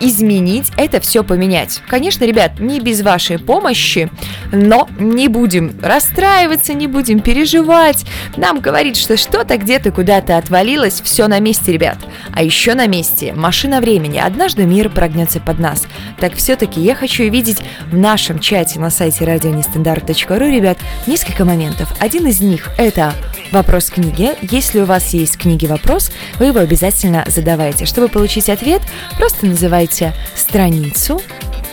изменить, 0.00 0.70
это 0.76 1.00
все 1.00 1.22
поменять. 1.24 1.80
Конечно, 1.86 2.24
ребят, 2.24 2.58
не 2.58 2.80
без 2.80 3.02
вашей 3.02 3.38
помощи, 3.38 4.10
но 4.50 4.88
не 4.98 5.28
будем 5.28 5.78
расстраиваться, 5.82 6.74
не 6.74 6.86
будем 6.86 7.20
переживать. 7.20 8.04
Нам 8.36 8.60
говорит, 8.60 8.96
что 8.96 9.16
что-то 9.16 9.56
где-то 9.56 9.92
куда-то 9.92 10.36
отвалилось, 10.36 11.00
все 11.00 11.28
на 11.28 11.38
месте, 11.38 11.72
ребят. 11.72 11.98
А 12.32 12.42
еще 12.42 12.74
на 12.74 12.86
месте 12.86 13.32
машина 13.34 13.80
времени. 13.80 14.18
Однажды 14.18 14.64
мир 14.64 14.88
прогнется 14.88 15.40
под 15.40 15.58
нас. 15.58 15.86
Так 16.18 16.34
все-таки 16.34 16.80
я 16.80 16.94
хочу 16.94 17.24
видеть 17.24 17.58
в 17.90 17.96
нашем 17.96 18.38
чате 18.38 18.80
на 18.80 18.90
сайте 18.90 19.24
радионестандарт.ру, 19.24 20.46
ребят, 20.46 20.78
несколько 21.06 21.44
моментов. 21.44 21.92
Один 22.00 22.26
из 22.26 22.40
них 22.40 22.70
это 22.78 23.12
вопрос 23.52 23.90
книги. 23.90 24.30
Если 24.42 24.80
у 24.80 24.84
вас 24.84 25.12
есть 25.14 25.38
книги 25.38 25.66
вопрос, 25.66 26.10
вы 26.38 26.46
его 26.46 26.60
обязательно 26.60 27.24
задавайте. 27.28 27.86
Чтобы 27.86 28.08
получить 28.08 28.48
ответ, 28.48 28.82
просто 29.18 29.46
называйте 29.46 29.91
страницу, 30.34 31.20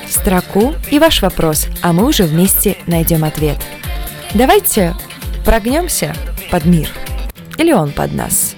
строку 0.10 0.74
и 0.92 1.00
ваш 1.00 1.22
вопрос, 1.22 1.68
а 1.82 1.94
мы 1.94 2.06
уже 2.06 2.24
вместе 2.24 2.78
найдем 2.88 3.24
ответ. 3.24 3.58
Давайте 4.34 4.96
прогнемся 5.46 6.16
под 6.52 6.66
мир. 6.66 6.90
Или 7.58 7.74
он 7.74 7.92
под 7.92 8.14
нас. 8.14 8.56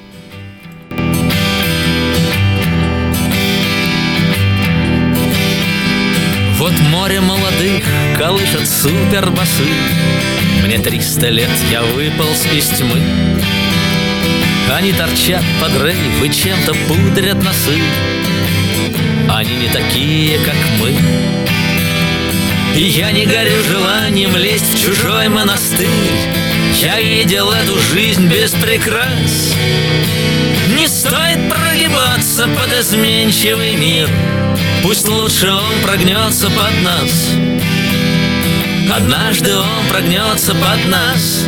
Вот 6.62 6.74
море 6.92 7.20
молодых 7.22 7.84
колышет 8.20 8.70
супербасы 8.70 9.66
Мне 10.64 10.78
триста 10.78 11.30
лет, 11.30 11.50
я 11.72 11.82
выполз 11.82 12.46
из 12.54 12.68
тьмы 12.68 13.02
Они 14.72 14.94
торчат 14.94 15.44
под 15.60 15.72
рейв 15.82 16.24
и 16.24 16.32
чем-то 16.32 16.76
пудрят 16.88 17.44
носы 17.44 17.80
Они 19.34 19.56
не 19.56 19.70
такие, 19.70 20.38
как 20.40 20.56
мы. 20.78 20.94
И 22.76 22.84
я 22.84 23.12
не 23.14 23.26
горю 23.26 23.64
желанием 23.64 24.36
лезть 24.36 24.74
в 24.74 24.86
чужой 24.86 25.30
монастырь. 25.30 25.88
Я 26.82 27.00
видел 27.00 27.50
эту 27.50 27.80
жизнь 27.80 28.28
без 28.28 28.52
прикрас. 28.52 29.56
Не 30.78 30.86
стоит 30.86 31.50
прогибаться 31.50 32.48
под 32.48 32.78
изменчивый 32.78 33.76
мир. 33.78 34.10
Пусть 34.84 35.08
лучше 35.08 35.50
он 35.50 35.82
прогнется 35.82 36.50
под 36.50 36.82
нас. 36.84 37.30
Однажды 38.94 39.56
он 39.56 39.88
прогнется 39.90 40.54
под 40.54 40.90
нас. 40.90 41.46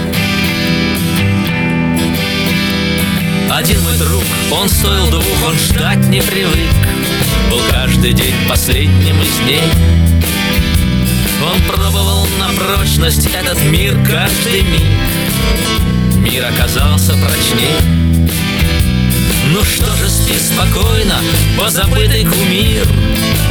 Один 3.51 3.81
мой 3.81 3.97
друг, 3.97 4.23
он 4.51 4.69
стоил 4.69 5.09
двух, 5.09 5.47
он 5.47 5.55
ждать 5.59 6.07
не 6.07 6.21
привык 6.21 6.92
Был 7.53 7.61
каждый 7.69 8.13
день 8.13 8.33
последним 8.49 9.21
из 9.21 9.37
дней. 9.45 9.61
Он 11.45 11.61
пробовал 11.71 12.25
на 12.39 12.49
прочность 12.49 13.27
этот 13.27 13.61
мир 13.65 13.95
каждый 14.09 14.63
миг. 14.63 14.81
Мир 16.17 16.47
оказался 16.47 17.11
прочней. 17.11 17.75
Ну 19.51 19.63
что 19.63 19.95
же, 19.97 20.09
спи 20.09 20.33
спокойно, 20.33 21.21
позабытый 21.55 22.25
кумир. 22.25 22.87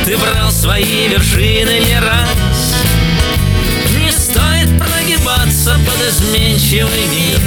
Ты 0.05 0.19
брал 0.19 0.51
свои 0.51 1.07
вершины 1.07 1.79
не 1.79 2.01
раз. 2.01 2.75
Не 4.01 4.11
стоит 4.11 4.81
прогибаться 4.81 5.79
под 5.87 6.09
изменчивый 6.09 7.07
мир. 7.07 7.39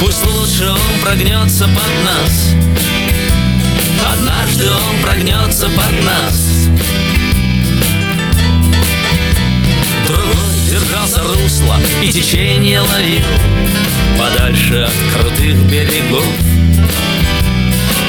Пусть 0.00 0.26
лучше 0.26 0.68
он 0.68 1.00
прогнется 1.02 1.64
под 1.64 2.04
нас 2.04 2.97
Однажды 4.10 4.64
он 4.70 5.02
прогнется 5.02 5.66
под 5.68 6.04
нас. 6.04 6.68
Другой 10.06 10.54
держался 10.66 11.22
русла 11.24 11.76
и 12.02 12.10
течение 12.10 12.80
ловил. 12.80 13.26
Подальше 14.18 14.88
от 14.88 15.12
крутых 15.12 15.56
берегов. 15.70 16.24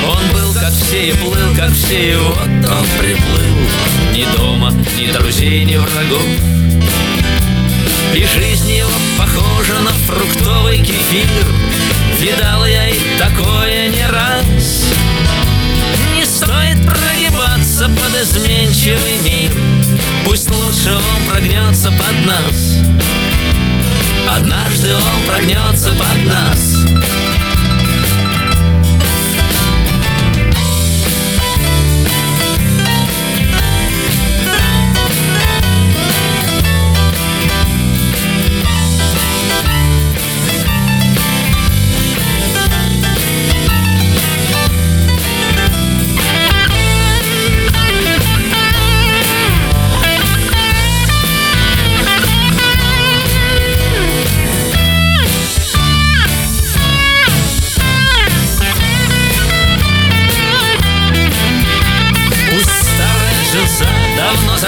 Он 0.08 0.28
был 0.34 0.54
как 0.54 0.72
все 0.72 1.10
и 1.10 1.14
плыл, 1.18 1.56
как 1.58 1.72
все, 1.74 2.14
и 2.14 2.16
вот 2.16 2.48
он 2.48 2.86
приплыл. 2.98 3.58
Ни 4.14 4.38
дома, 4.38 4.72
ни 4.98 5.12
друзей, 5.12 5.66
ни 5.66 5.76
врагов. 5.76 6.24
И 8.16 8.26
жизнь 8.26 8.72
его 8.72 8.90
похожа 9.18 9.80
на 9.82 9.92
фруктовый 10.08 10.78
кефир. 10.78 11.28
Видал 12.22 12.66
я 12.66 12.88
и 12.88 13.00
такое 13.18 13.90
не 13.90 14.06
раз 14.08 14.89
прогибаться 17.80 17.90
под 17.90 18.22
изменчивый 18.22 19.18
мир 19.24 19.52
Пусть 20.26 20.50
лучше 20.50 20.92
он 20.94 21.30
прогнется 21.30 21.92
под 21.92 22.26
нас. 22.26 22.78
Однажды 24.30 24.94
он 24.94 25.28
прогнется 25.28 25.90
под 25.92 26.26
нас 26.26 27.19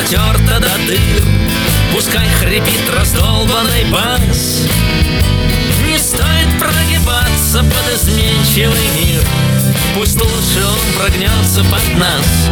затерта 0.02 0.60
до 0.60 0.88
дыр. 0.88 1.24
Пускай 1.94 2.28
хрипит 2.40 2.90
раздолбанный 2.98 3.86
бас. 3.92 4.64
Не 5.86 5.98
стоит 5.98 6.60
прогибаться 6.60 7.64
под 7.64 7.96
изменчивый 7.96 8.90
мир. 9.00 9.22
Пусть 9.96 10.16
лучше 10.16 10.66
он 10.66 11.00
прогнется 11.00 11.64
под 11.64 11.98
нас. 11.98 12.50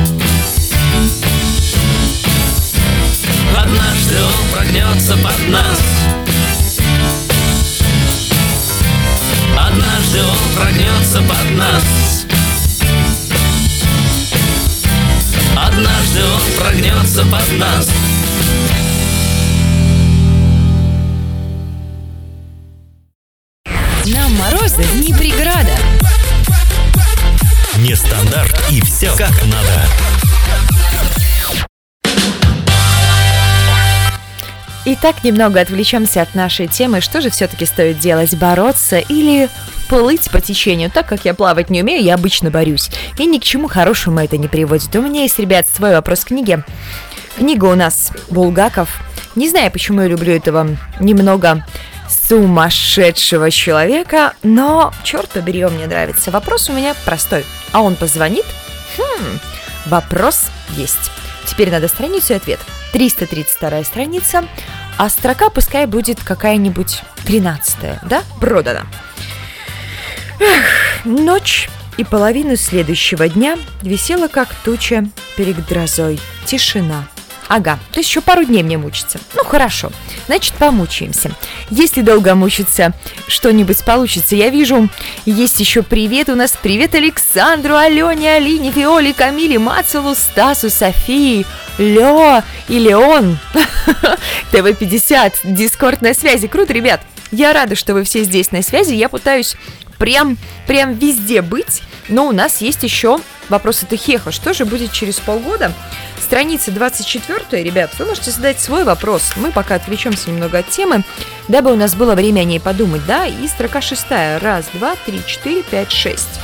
Однажды 3.58 4.16
он 4.24 4.58
прогнется 4.58 5.14
под 5.18 5.50
нас. 5.50 5.82
Однажды 9.58 10.20
он 10.24 10.56
прогнется 10.56 11.22
под 11.22 11.58
нас 11.58 12.09
Однажды 15.80 16.20
он 16.26 16.62
прогнется 16.62 17.22
под 17.22 17.58
нас 17.58 17.90
Нам 24.06 24.34
морозы 24.36 24.84
не 24.96 25.14
преграда. 25.14 25.78
Нестандарт 27.78 28.62
и 28.70 28.82
все 28.82 29.16
как 29.16 29.32
надо. 29.46 30.19
Итак, 34.92 35.24
немного 35.24 35.62
отвлечемся 35.62 36.24
от 36.24 36.34
нашей 36.34 36.66
темы. 36.66 37.00
Что 37.00 37.22
же 37.22 37.30
все-таки 37.30 37.68
стоит 37.68 38.00
делать? 38.00 38.36
Бороться 38.36 38.98
или 38.98 39.48
плыть 39.88 40.32
по 40.32 40.42
течению? 40.42 40.90
Так 40.90 41.06
как 41.06 41.26
я 41.26 41.36
плавать 41.36 41.70
не 41.70 41.84
умею, 41.84 42.04
я 42.04 42.16
обычно 42.16 42.50
борюсь. 42.50 42.90
И 43.20 43.28
ни 43.28 43.38
к 43.38 43.44
чему 43.44 43.68
хорошему 43.68 44.20
это 44.20 44.38
не 44.38 44.48
приводит. 44.48 44.96
У 44.96 45.02
меня 45.04 45.22
есть, 45.22 45.38
ребят, 45.38 45.68
свой 45.72 45.92
вопрос 45.92 46.22
к 46.22 46.30
книге. 46.30 46.64
Книга 47.38 47.66
у 47.66 47.76
нас 47.76 48.12
Булгаков. 48.32 49.00
Не 49.36 49.48
знаю, 49.48 49.70
почему 49.70 50.02
я 50.02 50.08
люблю 50.08 50.34
этого 50.34 50.68
немного 51.00 51.64
сумасшедшего 52.28 53.52
человека, 53.52 54.34
но, 54.42 54.92
черт 55.04 55.30
побери, 55.30 55.66
он 55.66 55.76
мне 55.76 55.86
нравится. 55.86 56.32
Вопрос 56.32 56.68
у 56.68 56.74
меня 56.74 56.96
простой. 57.06 57.46
А 57.74 57.84
он 57.84 57.96
позвонит? 57.96 58.46
Хм, 58.98 59.40
вопрос 59.86 60.46
есть. 60.70 61.12
Теперь 61.46 61.70
надо 61.70 61.88
страницу 61.88 62.34
и 62.34 62.38
ответ. 62.38 62.60
332 62.92 63.84
страница, 63.84 64.46
а 65.00 65.10
строка 65.10 65.50
пускай 65.50 65.86
будет 65.86 66.22
какая-нибудь 66.22 67.04
13 67.26 68.00
да? 68.04 68.22
Продана. 68.42 68.86
Эх, 70.42 71.06
ночь 71.06 71.70
и 71.96 72.04
половину 72.04 72.58
следующего 72.58 73.30
дня 73.30 73.58
висела 73.82 74.28
как 74.28 74.54
туча 74.66 75.06
перед 75.38 75.66
грозой. 75.66 76.20
Тишина. 76.46 77.08
Ага, 77.50 77.80
то 77.92 78.00
есть 78.00 78.10
еще 78.10 78.22
пару 78.22 78.44
дней 78.44 78.62
мне 78.62 78.78
мучиться. 78.78 79.20
Ну 79.34 79.44
хорошо, 79.44 79.92
значит 80.28 80.54
помучаемся. 80.54 81.32
Если 81.72 82.02
долго 82.02 82.36
мучиться, 82.36 82.94
что-нибудь 83.28 83.84
получится. 83.84 84.36
Я 84.36 84.50
вижу, 84.50 84.88
есть 85.26 85.60
еще 85.60 85.82
привет 85.82 86.30
у 86.30 86.36
нас. 86.36 86.54
Привет 86.62 86.94
Александру, 86.94 87.76
Алене, 87.76 88.36
Алине, 88.36 88.70
Виоле, 88.70 89.16
Камиле, 89.16 89.58
Мацелу, 89.58 90.14
Стасу, 90.14 90.70
Софии, 90.70 91.44
Лё 91.80 92.44
и 92.68 92.78
Леон. 92.78 93.40
ТВ-50, 94.52 95.34
Дискорд 95.46 96.04
на 96.04 96.14
связи. 96.14 96.48
Круто, 96.48 96.72
ребят. 96.72 97.02
Я 97.32 97.52
рада, 97.52 97.76
что 97.76 97.96
вы 97.96 98.04
все 98.04 98.24
здесь 98.26 98.52
на 98.52 98.62
связи. 98.62 98.94
Я 98.94 99.10
пытаюсь 99.10 99.56
прям, 99.98 100.38
прям 100.68 100.94
везде 100.94 101.42
быть. 101.42 101.82
Но 102.10 102.28
у 102.28 102.32
нас 102.32 102.62
есть 102.62 102.84
еще 102.84 103.20
вопрос 103.50 103.84
от 103.84 103.94
Ихеха. 103.94 104.32
Что 104.32 104.54
же 104.54 104.66
будет 104.66 104.92
через 104.92 105.20
полгода? 105.20 105.74
Страница 106.22 106.72
24, 106.72 107.64
ребят, 107.64 107.92
вы 107.98 108.06
можете 108.06 108.32
задать 108.32 108.60
свой 108.60 108.84
вопрос. 108.84 109.34
Мы 109.36 109.52
пока 109.52 109.76
отвлечемся 109.76 110.30
немного 110.30 110.60
от 110.60 110.70
темы, 110.70 111.04
дабы 111.48 111.74
у 111.74 111.76
нас 111.76 111.96
было 111.96 112.16
время 112.16 112.42
о 112.42 112.44
ней 112.44 112.60
подумать, 112.60 113.06
да? 113.06 113.26
И 113.26 113.48
строка 113.48 113.82
шестая. 113.82 114.40
Раз, 114.40 114.66
два, 114.74 114.96
три, 115.06 115.22
четыре, 115.26 115.64
пять, 115.64 115.92
шесть. 115.92 116.40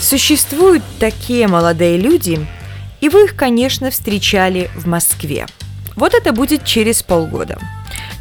Существуют 0.00 0.82
такие 0.98 1.46
молодые 1.46 1.96
люди, 1.96 2.44
и 3.00 3.08
вы 3.08 3.24
их, 3.24 3.36
конечно, 3.36 3.90
встречали 3.90 4.70
в 4.74 4.86
Москве. 4.86 5.46
Вот 5.96 6.14
это 6.14 6.32
будет 6.32 6.64
через 6.64 7.02
полгода. 7.02 7.58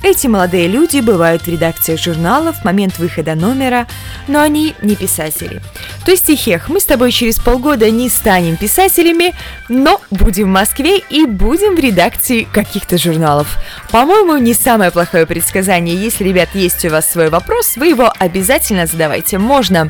Эти 0.03 0.25
молодые 0.25 0.67
люди 0.67 0.99
бывают 0.99 1.43
в 1.43 1.47
редакциях 1.47 1.99
журналов 1.99 2.57
в 2.57 2.65
момент 2.65 2.97
выхода 2.97 3.35
номера, 3.35 3.85
но 4.27 4.41
они 4.41 4.73
не 4.81 4.95
писатели. 4.95 5.61
То 6.05 6.11
есть, 6.11 6.29
Ихех, 6.29 6.69
мы 6.69 6.79
с 6.79 6.85
тобой 6.85 7.11
через 7.11 7.37
полгода 7.37 7.91
не 7.91 8.09
станем 8.09 8.57
писателями, 8.57 9.35
но 9.69 10.01
будем 10.09 10.45
в 10.45 10.53
Москве 10.53 10.97
и 10.97 11.25
будем 11.25 11.75
в 11.75 11.79
редакции 11.79 12.47
каких-то 12.51 12.97
журналов. 12.97 13.57
По-моему, 13.91 14.37
не 14.37 14.55
самое 14.55 14.89
плохое 14.89 15.27
предсказание. 15.27 15.95
Если, 15.95 16.23
ребят, 16.23 16.49
есть 16.55 16.83
у 16.83 16.89
вас 16.89 17.07
свой 17.07 17.29
вопрос, 17.29 17.77
вы 17.77 17.87
его 17.87 18.11
обязательно 18.17 18.87
задавайте. 18.87 19.37
Можно 19.37 19.87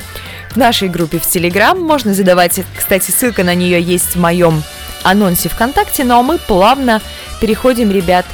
в 0.50 0.56
нашей 0.56 0.90
группе 0.90 1.18
в 1.18 1.26
Телеграм, 1.26 1.80
можно 1.80 2.12
задавать, 2.12 2.60
кстати, 2.76 3.10
ссылка 3.10 3.44
на 3.44 3.54
нее 3.54 3.80
есть 3.80 4.14
в 4.14 4.20
моем 4.20 4.62
анонсе 5.02 5.48
ВКонтакте, 5.48 6.04
ну 6.04 6.18
а 6.18 6.22
мы 6.22 6.36
плавно 6.36 7.00
переходим, 7.40 7.90
ребят, 7.90 8.26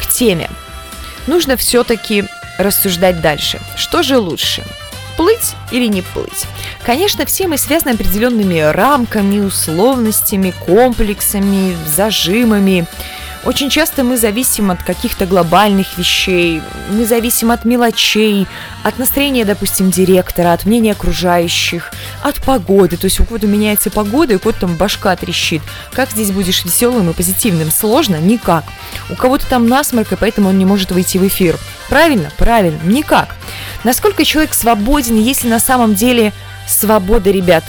к 0.00 0.06
теме 0.06 0.48
нужно 1.26 1.56
все-таки 1.56 2.24
рассуждать 2.58 3.20
дальше. 3.20 3.60
Что 3.76 4.02
же 4.02 4.18
лучше? 4.18 4.64
Плыть 5.16 5.54
или 5.70 5.86
не 5.86 6.02
плыть? 6.02 6.44
Конечно, 6.84 7.24
все 7.24 7.46
мы 7.46 7.56
связаны 7.56 7.92
определенными 7.92 8.58
рамками, 8.58 9.40
условностями, 9.40 10.52
комплексами, 10.66 11.76
зажимами. 11.86 12.86
Очень 13.44 13.68
часто 13.68 14.04
мы 14.04 14.16
зависим 14.16 14.70
от 14.70 14.82
каких-то 14.82 15.26
глобальных 15.26 15.98
вещей, 15.98 16.62
мы 16.88 17.04
зависим 17.04 17.50
от 17.50 17.66
мелочей, 17.66 18.46
от 18.82 18.98
настроения, 18.98 19.44
допустим, 19.44 19.90
директора, 19.90 20.54
от 20.54 20.64
мнения 20.64 20.92
окружающих, 20.92 21.92
от 22.22 22.36
погоды. 22.36 22.96
То 22.96 23.04
есть 23.04 23.20
у 23.20 23.24
кого-то 23.24 23.46
меняется 23.46 23.90
погода, 23.90 24.32
и 24.32 24.36
у 24.36 24.38
кого-то 24.38 24.60
там 24.60 24.76
башка 24.76 25.14
трещит. 25.16 25.60
Как 25.92 26.10
здесь 26.10 26.30
будешь 26.30 26.64
веселым 26.64 27.10
и 27.10 27.12
позитивным? 27.12 27.70
Сложно? 27.70 28.16
Никак. 28.16 28.64
У 29.10 29.14
кого-то 29.14 29.46
там 29.46 29.68
насморк, 29.68 30.12
и 30.12 30.16
поэтому 30.16 30.48
он 30.48 30.56
не 30.56 30.64
может 30.64 30.90
выйти 30.90 31.18
в 31.18 31.26
эфир. 31.26 31.58
Правильно? 31.90 32.30
Правильно. 32.38 32.80
Никак. 32.84 33.36
Насколько 33.84 34.24
человек 34.24 34.54
свободен, 34.54 35.20
если 35.20 35.48
на 35.48 35.60
самом 35.60 35.94
деле 35.94 36.32
свобода, 36.66 37.30
ребят, 37.30 37.64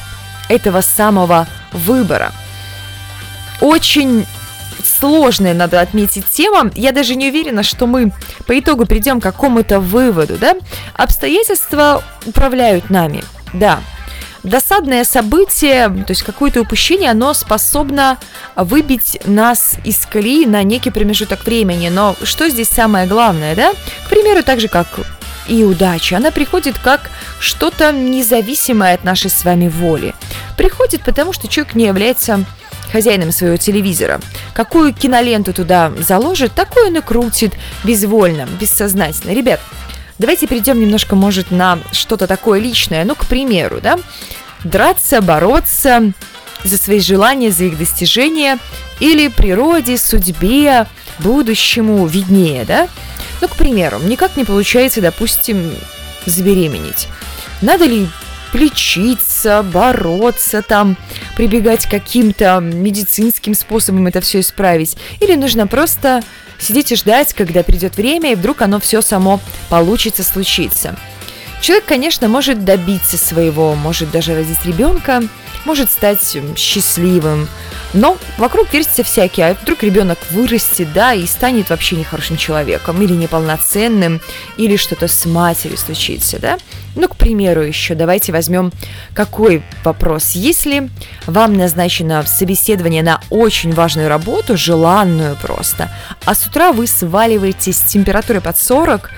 этого 0.47 0.79
самого 0.79 1.47
выбора? 1.73 2.31
Очень 3.59 4.25
сложная, 4.85 5.53
надо 5.53 5.81
отметить, 5.81 6.25
тема. 6.25 6.71
Я 6.75 6.91
даже 6.91 7.15
не 7.15 7.29
уверена, 7.29 7.63
что 7.63 7.87
мы 7.87 8.11
по 8.45 8.57
итогу 8.57 8.85
придем 8.85 9.19
к 9.19 9.23
какому-то 9.23 9.79
выводу, 9.79 10.37
да? 10.37 10.55
Обстоятельства 10.93 12.03
управляют 12.25 12.89
нами, 12.89 13.23
да. 13.53 13.79
Досадное 14.43 15.03
событие, 15.05 15.89
то 15.89 16.11
есть 16.11 16.21
какое-то 16.21 16.61
упущение, 16.61 17.09
оно 17.09 17.33
способно 17.33 18.19
выбить 18.55 19.19
нас 19.25 19.75
из 19.83 20.05
колеи 20.05 20.45
на 20.45 20.61
некий 20.61 20.91
промежуток 20.91 21.43
времени. 21.45 21.89
Но 21.89 22.15
что 22.21 22.47
здесь 22.47 22.69
самое 22.69 23.07
главное, 23.07 23.55
да? 23.55 23.73
К 24.05 24.09
примеру, 24.09 24.43
так 24.43 24.59
же, 24.59 24.67
как 24.67 24.87
и 25.47 25.63
удача, 25.63 26.17
она 26.17 26.31
приходит 26.31 26.77
как 26.77 27.09
что-то 27.39 27.91
независимое 27.91 28.95
от 28.95 29.03
нашей 29.03 29.29
с 29.29 29.43
вами 29.43 29.67
воли. 29.67 30.13
Приходит 30.57 31.03
потому, 31.03 31.33
что 31.33 31.47
человек 31.47 31.75
не 31.75 31.85
является 31.85 32.45
хозяином 32.95 33.33
своего 33.33 33.57
телевизора. 33.57 34.21
Какую 34.53 34.93
киноленту 34.93 35.51
туда 35.51 35.91
заложит, 35.99 36.53
такую 36.53 36.87
он 36.87 36.95
и 36.95 37.01
крутит 37.01 37.51
безвольно, 37.83 38.47
бессознательно. 38.57 39.31
Ребят, 39.33 39.59
давайте 40.17 40.47
перейдем 40.47 40.79
немножко, 40.79 41.17
может, 41.17 41.51
на 41.51 41.77
что-то 41.91 42.25
такое 42.25 42.61
личное. 42.61 43.03
Ну, 43.03 43.15
к 43.15 43.25
примеру, 43.25 43.81
да, 43.81 43.99
драться, 44.63 45.21
бороться 45.21 46.13
за 46.63 46.77
свои 46.77 47.01
желания, 47.01 47.51
за 47.51 47.65
их 47.65 47.77
достижения 47.77 48.59
или 49.01 49.27
природе, 49.27 49.97
судьбе, 49.97 50.87
будущему 51.19 52.07
виднее, 52.07 52.63
да? 52.63 52.87
Ну, 53.41 53.49
к 53.49 53.57
примеру, 53.57 53.99
никак 53.99 54.37
не 54.37 54.45
получается, 54.45 55.01
допустим, 55.01 55.75
забеременеть. 56.25 57.09
Надо 57.61 57.83
ли 57.83 58.07
лечиться, 59.45 59.63
бороться, 59.63 60.61
там, 60.61 60.97
прибегать 61.35 61.85
к 61.85 61.89
каким-то 61.91 62.59
медицинским 62.61 63.53
способам 63.53 64.07
это 64.07 64.21
все 64.21 64.39
исправить. 64.39 64.97
Или 65.21 65.35
нужно 65.35 65.67
просто 65.67 66.21
сидеть 66.59 66.91
и 66.91 66.95
ждать, 66.95 67.33
когда 67.33 67.63
придет 67.63 67.97
время, 67.97 68.31
и 68.31 68.35
вдруг 68.35 68.61
оно 68.61 68.79
все 68.79 69.01
само 69.01 69.39
получится, 69.69 70.23
случится. 70.23 70.95
Человек, 71.61 71.85
конечно, 71.85 72.27
может 72.27 72.63
добиться 72.63 73.17
своего, 73.17 73.75
может 73.75 74.11
даже 74.11 74.35
родить 74.35 74.65
ребенка, 74.65 75.23
может 75.65 75.89
стать 75.89 76.37
счастливым, 76.57 77.47
но 77.95 78.17
вокруг 78.37 78.73
вертится 78.73 79.03
всякие, 79.03 79.47
а 79.47 79.53
вдруг 79.53 79.81
ребенок 79.81 80.19
вырастет, 80.29 80.91
да, 80.93 81.13
и 81.13 81.25
станет 81.25 81.69
вообще 81.69 81.95
нехорошим 81.95 82.35
человеком, 82.35 83.01
или 83.01 83.13
неполноценным, 83.13 84.21
или 84.57 84.75
что-то 84.75 85.07
с 85.07 85.25
матерью 85.25 85.77
случится, 85.77 86.37
да. 86.37 86.57
Ну, 86.95 87.07
к 87.07 87.15
примеру, 87.15 87.61
еще 87.61 87.95
давайте 87.95 88.33
возьмем 88.33 88.71
какой 89.13 89.63
вопрос. 89.83 90.31
Если 90.31 90.89
вам 91.25 91.53
назначено 91.53 92.23
собеседование 92.23 93.01
на 93.01 93.21
очень 93.29 93.73
важную 93.73 94.09
работу, 94.09 94.57
желанную 94.57 95.37
просто, 95.37 95.89
а 96.25 96.35
с 96.35 96.45
утра 96.47 96.73
вы 96.73 96.87
сваливаетесь 96.87 97.77
с 97.77 97.91
температурой 97.91 98.41
под 98.41 98.57
40, 98.57 99.09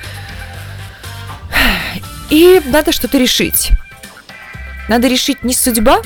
и 2.30 2.62
надо 2.66 2.92
что-то 2.92 3.18
решить. 3.18 3.72
Надо 4.88 5.08
решить 5.08 5.44
не 5.44 5.54
судьба, 5.54 6.02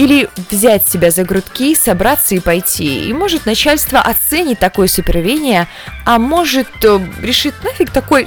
или 0.00 0.30
взять 0.50 0.88
себя 0.88 1.10
за 1.10 1.24
грудки, 1.24 1.74
собраться 1.74 2.34
и 2.34 2.40
пойти. 2.40 3.04
И 3.04 3.12
может 3.12 3.44
начальство 3.44 4.00
оценит 4.00 4.58
такое 4.58 4.88
супервение, 4.88 5.68
а 6.06 6.18
может 6.18 6.68
э, 6.82 7.06
решит, 7.20 7.54
нафиг 7.62 7.90
такой 7.90 8.26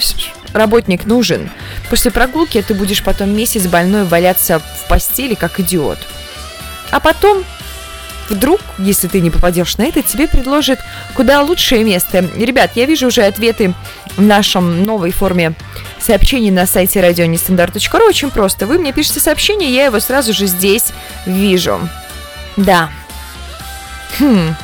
работник 0.53 1.05
нужен. 1.05 1.49
После 1.89 2.11
прогулки 2.11 2.61
ты 2.61 2.75
будешь 2.75 3.03
потом 3.03 3.35
месяц 3.35 3.65
больной 3.65 4.03
валяться 4.03 4.59
в 4.59 4.87
постели, 4.87 5.33
как 5.33 5.59
идиот. 5.59 5.97
А 6.91 6.99
потом 6.99 7.43
вдруг, 8.29 8.59
если 8.77 9.07
ты 9.07 9.21
не 9.21 9.29
попадешь 9.29 9.77
на 9.77 9.83
это, 9.83 10.01
тебе 10.01 10.27
предложат 10.27 10.79
куда 11.13 11.41
лучшее 11.41 11.83
место. 11.83 12.25
Ребят, 12.35 12.71
я 12.75 12.85
вижу 12.85 13.07
уже 13.07 13.23
ответы 13.23 13.73
в 14.15 14.21
нашем 14.21 14.83
новой 14.83 15.11
форме 15.11 15.53
сообщений 15.99 16.51
на 16.51 16.65
сайте 16.65 17.01
радионестандарт.ру. 17.01 18.05
Очень 18.07 18.31
просто. 18.31 18.67
Вы 18.67 18.79
мне 18.79 18.93
пишете 18.93 19.19
сообщение, 19.19 19.73
я 19.73 19.85
его 19.85 19.99
сразу 19.99 20.33
же 20.33 20.47
здесь 20.47 20.91
вижу. 21.25 21.79
Да. 22.57 22.89
Хм. 24.19 24.55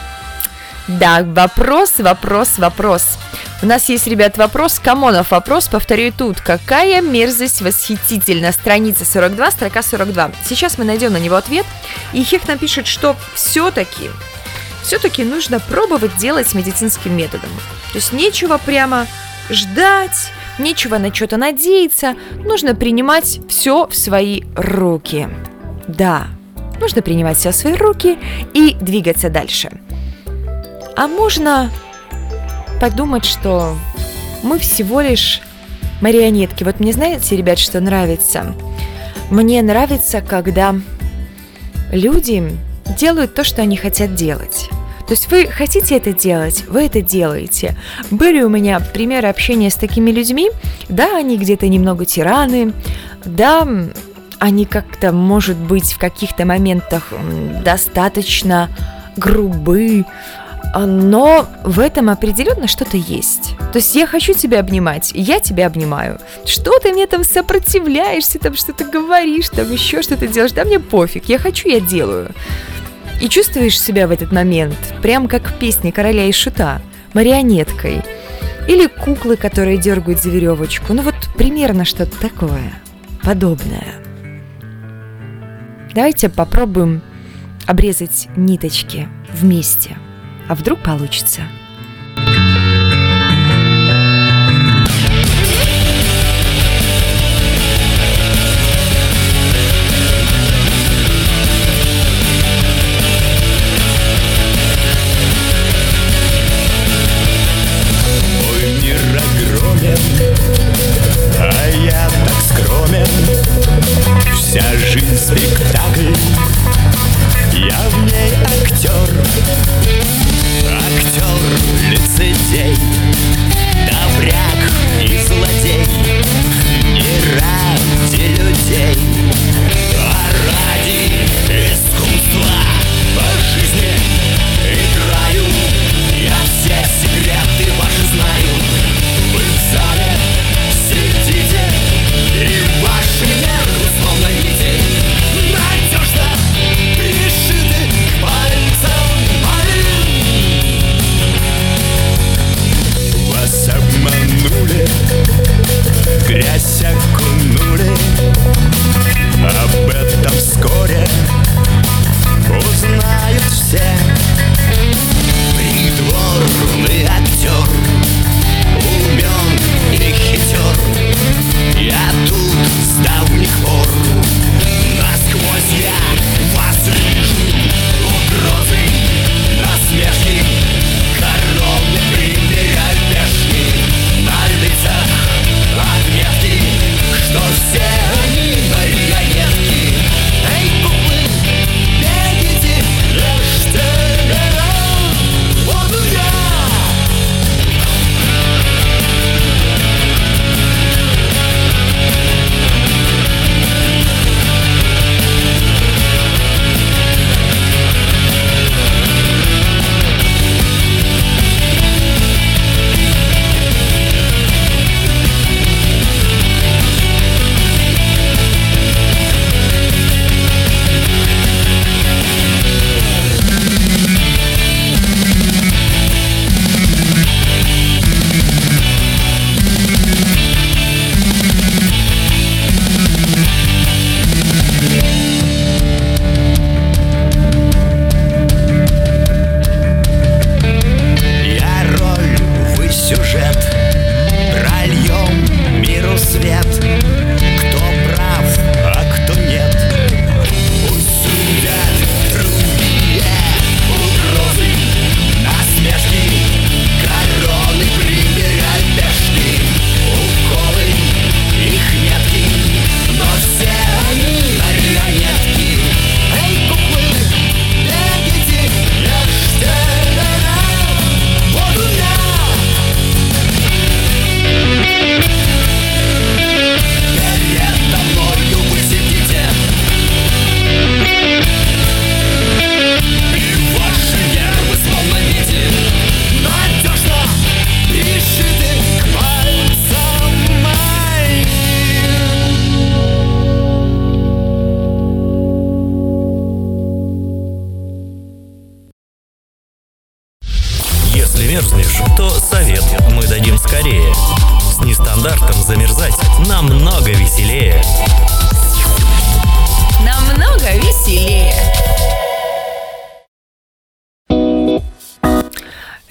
Да, 0.89 1.23
вопрос, 1.23 1.99
вопрос, 1.99 2.57
вопрос. 2.57 3.19
У 3.61 3.67
нас 3.67 3.89
есть, 3.89 4.07
ребят, 4.07 4.37
вопрос. 4.37 4.79
Камонов 4.79 5.29
вопрос, 5.29 5.67
повторю 5.67 6.11
тут. 6.11 6.41
Какая 6.41 7.01
мерзость 7.01 7.61
восхитительна. 7.61 8.51
Страница 8.51 9.05
42, 9.05 9.51
строка 9.51 9.83
42. 9.83 10.31
Сейчас 10.43 10.79
мы 10.79 10.85
найдем 10.85 11.13
на 11.13 11.17
него 11.17 11.35
ответ. 11.35 11.67
И 12.11 12.23
Хех 12.23 12.47
напишет, 12.47 12.87
что 12.87 13.15
все-таки, 13.35 14.09
все-таки 14.81 15.23
нужно 15.23 15.59
пробовать 15.59 16.17
делать 16.17 16.55
медицинским 16.55 17.15
методом. 17.15 17.51
То 17.91 17.99
есть 17.99 18.11
нечего 18.11 18.57
прямо 18.57 19.05
ждать, 19.51 20.31
нечего 20.57 20.97
на 20.97 21.13
что-то 21.13 21.37
надеяться. 21.37 22.15
Нужно 22.33 22.73
принимать 22.73 23.41
все 23.47 23.85
в 23.85 23.95
свои 23.95 24.41
руки. 24.55 25.29
Да, 25.87 26.25
нужно 26.79 27.03
принимать 27.03 27.37
все 27.37 27.51
в 27.51 27.55
свои 27.55 27.73
руки 27.73 28.17
и 28.55 28.75
двигаться 28.81 29.29
дальше. 29.29 29.69
А 30.99 31.07
можно 31.07 31.71
подумать, 32.81 33.23
что 33.23 33.77
мы 34.43 34.59
всего 34.59 34.99
лишь 34.99 35.39
марионетки. 36.01 36.65
Вот 36.65 36.81
мне 36.81 36.91
знаете, 36.91 37.37
ребят, 37.37 37.57
что 37.57 37.79
нравится? 37.79 38.53
Мне 39.29 39.61
нравится, 39.61 40.19
когда 40.19 40.75
люди 41.93 42.51
делают 42.97 43.33
то, 43.33 43.45
что 43.45 43.61
они 43.61 43.77
хотят 43.77 44.13
делать. 44.15 44.67
То 45.07 45.13
есть 45.13 45.31
вы 45.31 45.47
хотите 45.47 45.95
это 45.95 46.11
делать, 46.11 46.65
вы 46.67 46.87
это 46.87 47.01
делаете. 47.01 47.77
Были 48.11 48.41
у 48.41 48.49
меня 48.49 48.81
примеры 48.81 49.29
общения 49.29 49.69
с 49.69 49.75
такими 49.75 50.11
людьми, 50.11 50.51
да, 50.89 51.15
они 51.15 51.37
где-то 51.37 51.69
немного 51.69 52.05
тираны, 52.05 52.73
да, 53.23 53.65
они 54.37 54.65
как-то, 54.65 55.13
может 55.13 55.55
быть, 55.55 55.93
в 55.93 55.97
каких-то 55.97 56.45
моментах 56.45 57.13
достаточно 57.63 58.67
грубы, 59.15 60.05
но 60.75 61.47
в 61.63 61.79
этом 61.79 62.09
определенно 62.09 62.67
что-то 62.67 62.97
есть. 62.97 63.55
То 63.71 63.77
есть 63.77 63.95
я 63.95 64.05
хочу 64.05 64.33
тебя 64.33 64.59
обнимать, 64.59 65.11
я 65.13 65.39
тебя 65.39 65.67
обнимаю. 65.67 66.19
Что 66.45 66.77
ты 66.79 66.91
мне 66.91 67.07
там 67.07 67.23
сопротивляешься, 67.23 68.39
там 68.39 68.55
что-то 68.55 68.85
говоришь, 68.85 69.49
там 69.49 69.71
еще 69.71 70.01
что-то 70.01 70.27
делаешь, 70.27 70.51
да 70.51 70.65
мне 70.65 70.79
пофиг, 70.79 71.25
я 71.25 71.39
хочу, 71.39 71.69
я 71.69 71.79
делаю. 71.79 72.31
И 73.21 73.27
чувствуешь 73.27 73.79
себя 73.79 74.07
в 74.07 74.11
этот 74.11 74.31
момент, 74.31 74.77
прям 75.01 75.27
как 75.27 75.49
в 75.49 75.57
песне 75.57 75.91
«Короля 75.91 76.25
и 76.25 76.31
шута», 76.31 76.81
марионеткой. 77.13 78.01
Или 78.67 78.85
куклы, 78.85 79.35
которые 79.35 79.77
дергают 79.77 80.21
за 80.21 80.29
веревочку. 80.29 80.93
Ну 80.93 81.01
вот 81.01 81.15
примерно 81.35 81.83
что-то 81.83 82.17
такое, 82.19 82.73
подобное. 83.23 83.95
Давайте 85.93 86.29
попробуем 86.29 87.01
обрезать 87.65 88.27
ниточки 88.35 89.09
вместе– 89.33 89.97
а 90.49 90.55
вдруг 90.55 90.79
получится? 90.79 91.43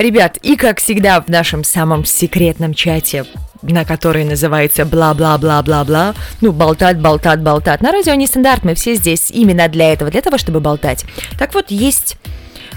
Ребят, 0.08 0.38
и 0.42 0.56
как 0.56 0.80
всегда 0.80 1.20
в 1.20 1.28
нашем 1.28 1.62
самом 1.62 2.06
секретном 2.06 2.72
чате, 2.72 3.26
на 3.60 3.84
который 3.84 4.24
называется 4.24 4.86
бла-бла-бла-бла-бла, 4.86 6.14
ну, 6.40 6.50
болтать, 6.50 6.98
болтать, 6.98 7.42
болтать. 7.42 7.82
На 7.82 7.92
радио 7.92 8.14
нестандарт, 8.14 8.64
мы 8.64 8.74
все 8.74 8.94
здесь 8.94 9.30
именно 9.30 9.68
для 9.68 9.92
этого, 9.92 10.10
для 10.10 10.22
того, 10.22 10.38
чтобы 10.38 10.60
болтать. 10.60 11.04
Так 11.38 11.52
вот, 11.52 11.70
есть 11.70 12.16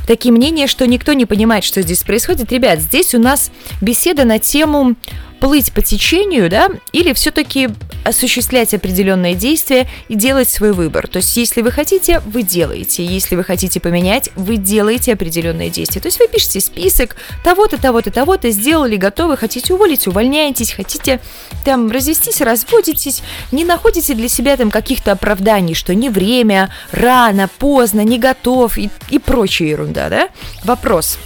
такие 0.07 0.34
мнения, 0.34 0.67
что 0.67 0.86
никто 0.86 1.13
не 1.13 1.25
понимает, 1.25 1.63
что 1.63 1.82
здесь 1.82 2.03
происходит. 2.03 2.51
Ребят, 2.51 2.82
здесь 2.82 3.15
у 3.15 3.17
нас 3.17 3.49
беседа 3.79 4.25
на 4.25 4.38
тему 4.38 4.95
плыть 5.41 5.73
по 5.73 5.81
течению, 5.81 6.49
да, 6.49 6.69
или 6.93 7.13
все-таки 7.13 7.69
осуществлять 8.05 8.73
определенные 8.73 9.33
действия 9.33 9.87
и 10.07 10.15
делать 10.15 10.47
свой 10.47 10.71
выбор. 10.71 11.07
То 11.07 11.17
есть, 11.17 11.35
если 11.35 11.61
вы 11.61 11.71
хотите, 11.71 12.19
вы 12.27 12.43
делаете. 12.43 13.03
Если 13.03 13.35
вы 13.35 13.43
хотите 13.43 13.79
поменять, 13.79 14.29
вы 14.35 14.57
делаете 14.57 15.13
определенные 15.13 15.69
действия. 15.69 15.99
То 15.99 16.07
есть, 16.07 16.19
вы 16.19 16.27
пишете 16.27 16.61
список 16.61 17.15
того-то, 17.43 17.81
того-то, 17.81 18.11
того-то, 18.11 18.51
сделали, 18.51 18.95
готовы, 18.95 19.35
хотите 19.35 19.73
уволить, 19.73 20.07
увольняетесь, 20.07 20.71
хотите 20.71 21.19
там 21.65 21.89
развестись, 21.91 22.41
разводитесь, 22.41 23.23
не 23.51 23.65
находите 23.65 24.13
для 24.13 24.29
себя 24.29 24.55
там 24.57 24.69
каких-то 24.69 25.11
оправданий, 25.11 25.73
что 25.73 25.95
не 25.95 26.09
время, 26.09 26.71
рано, 26.91 27.49
поздно, 27.57 28.01
не 28.01 28.19
готов 28.19 28.77
и, 28.77 28.91
и 29.09 29.17
прочая 29.17 29.69
ерунда, 29.69 30.09
да? 30.09 30.29
Вопрос. 30.63 31.17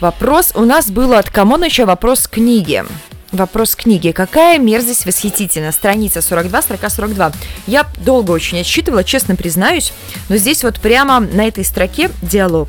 Вопрос 0.00 0.52
у 0.54 0.64
нас 0.64 0.90
был 0.90 1.12
от 1.12 1.30
Камоныча 1.30 1.86
вопрос 1.86 2.26
книги. 2.28 2.84
Вопрос 3.32 3.74
книги. 3.74 4.10
Какая 4.10 4.58
мерзость 4.58 5.06
восхитительна? 5.06 5.72
Страница 5.72 6.20
42, 6.20 6.62
строка 6.62 6.90
42. 6.90 7.32
Я 7.66 7.86
долго 8.04 8.30
очень 8.30 8.60
отсчитывала, 8.60 9.04
честно 9.04 9.36
признаюсь, 9.36 9.94
но 10.28 10.36
здесь 10.36 10.62
вот 10.62 10.78
прямо 10.78 11.18
на 11.20 11.48
этой 11.48 11.64
строке 11.64 12.10
диалог. 12.20 12.68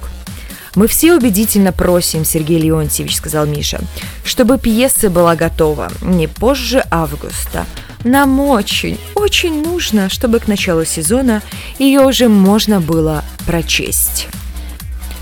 «Мы 0.75 0.87
все 0.87 1.13
убедительно 1.13 1.73
просим, 1.73 2.23
Сергей 2.23 2.59
Леонтьевич,— 2.59 3.15
сказал 3.17 3.45
Миша,— 3.45 3.81
чтобы 4.23 4.57
пьеса 4.57 5.09
была 5.09 5.35
готова 5.35 5.91
не 6.01 6.27
позже 6.27 6.83
августа. 6.89 7.65
Нам 8.05 8.39
очень, 8.39 8.97
очень 9.15 9.63
нужно, 9.63 10.09
чтобы 10.09 10.39
к 10.39 10.47
началу 10.47 10.85
сезона 10.85 11.43
ее 11.77 11.99
уже 12.01 12.29
можно 12.29 12.79
было 12.79 13.23
прочесть». 13.45 14.27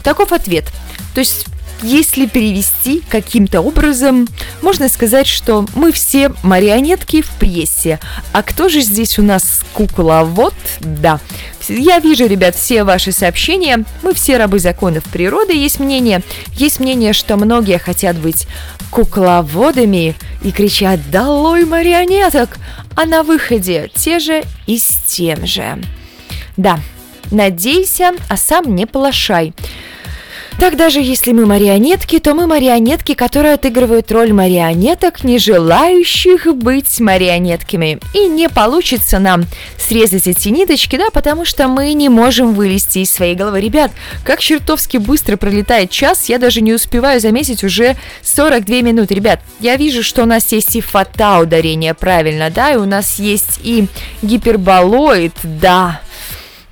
Таков 0.04 0.32
ответ. 0.32 0.66
То 1.14 1.20
есть 1.20 1.48
если 1.82 2.26
перевести 2.26 3.02
каким-то 3.10 3.62
образом, 3.62 4.28
можно 4.62 4.90
сказать, 4.90 5.28
что 5.28 5.66
мы 5.76 5.92
все 5.92 6.32
марионетки 6.44 7.22
в 7.22 7.30
прессе. 7.32 8.00
А 8.34 8.44
кто 8.44 8.70
же 8.70 8.82
здесь 8.82 9.20
у 9.20 9.24
нас 9.24 9.62
кукловод? 9.74 10.54
Да. 10.80 11.20
Я 11.68 12.00
вижу, 12.00 12.28
ребят, 12.28 12.56
все 12.56 12.84
ваши 12.84 13.12
сообщения. 13.12 13.84
Мы 14.02 14.14
все 14.14 14.38
рабы 14.38 14.60
законов 14.60 15.04
природы. 15.06 15.54
Есть 15.54 15.80
мнение, 15.80 16.22
есть 16.54 16.80
мнение, 16.80 17.14
что 17.14 17.38
многие 17.38 17.78
хотят 17.78 18.18
быть 18.18 18.48
кукловодами 18.90 20.16
и 20.44 20.52
кричат 20.52 21.00
«Долой 21.10 21.66
марионеток!» 21.66 22.58
А 22.96 23.06
на 23.06 23.24
выходе 23.24 23.90
те 23.96 24.20
же 24.20 24.44
и 24.68 24.78
с 24.78 24.88
тем 25.08 25.48
же. 25.48 25.82
Да, 26.58 26.80
надейся, 27.32 28.12
а 28.28 28.38
сам 28.38 28.76
не 28.76 28.86
полошай. 28.86 29.54
Так 30.60 30.78
даже 30.78 31.00
если 31.00 31.32
мы 31.32 31.46
марионетки, 31.46 32.20
то 32.20 32.36
мы 32.36 32.46
марионетки, 32.46 33.16
которые 33.16 33.56
отыгрывают 33.56 34.12
роль 34.12 34.32
марионеток, 34.32 35.24
не 35.24 35.40
желающих 35.40 36.46
быть 36.56 37.00
марионетками. 37.00 38.00
И 38.14 38.28
не 38.28 38.48
получится 38.48 39.18
нам 39.20 39.46
срезать 39.80 40.28
эти 40.28 40.50
ниточки, 40.50 40.98
да, 40.98 41.10
потому 41.12 41.46
что 41.46 41.68
мы 41.68 41.94
не 41.94 42.10
можем 42.10 42.54
вылезти 42.54 43.00
из 43.00 43.12
своей 43.12 43.36
головы. 43.36 43.60
Ребят, 43.60 43.92
как 44.24 44.40
чертовски 44.40 44.98
быстро 44.98 45.36
пролетает 45.36 45.90
час, 45.90 46.30
я 46.30 46.38
даже 46.38 46.62
не 46.62 46.74
успеваю 46.74 47.20
заметить 47.20 47.64
уже 47.64 47.98
42 48.22 48.82
минуты. 48.82 49.16
Ребят, 49.16 49.42
я 49.60 49.76
вижу, 49.78 50.04
что 50.04 50.24
у 50.24 50.26
нас 50.26 50.52
есть 50.52 50.76
и 50.76 50.82
фата 50.82 51.40
ударение 51.40 51.94
правильно, 51.94 52.50
да, 52.52 52.74
и 52.74 52.78
у 52.78 52.86
нас 52.86 53.18
есть 53.18 53.60
и 53.64 53.88
гиперболоид, 54.22 55.34
да, 55.44 56.02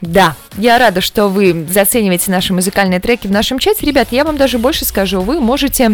да, 0.01 0.35
я 0.57 0.77
рада, 0.77 1.01
что 1.01 1.27
вы 1.27 1.67
зацениваете 1.69 2.31
наши 2.31 2.53
музыкальные 2.53 3.01
треки 3.01 3.27
в 3.27 3.31
нашем 3.31 3.59
чате. 3.59 3.85
Ребят, 3.85 4.09
я 4.11 4.23
вам 4.23 4.37
даже 4.37 4.57
больше 4.57 4.85
скажу, 4.85 5.21
вы 5.21 5.41
можете 5.41 5.91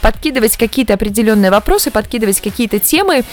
подкидывать 0.00 0.56
какие-то 0.56 0.94
определенные 0.94 1.50
вопросы, 1.50 1.90
подкидывать 1.90 2.40
какие-то 2.40 2.78
темы. 2.78 3.24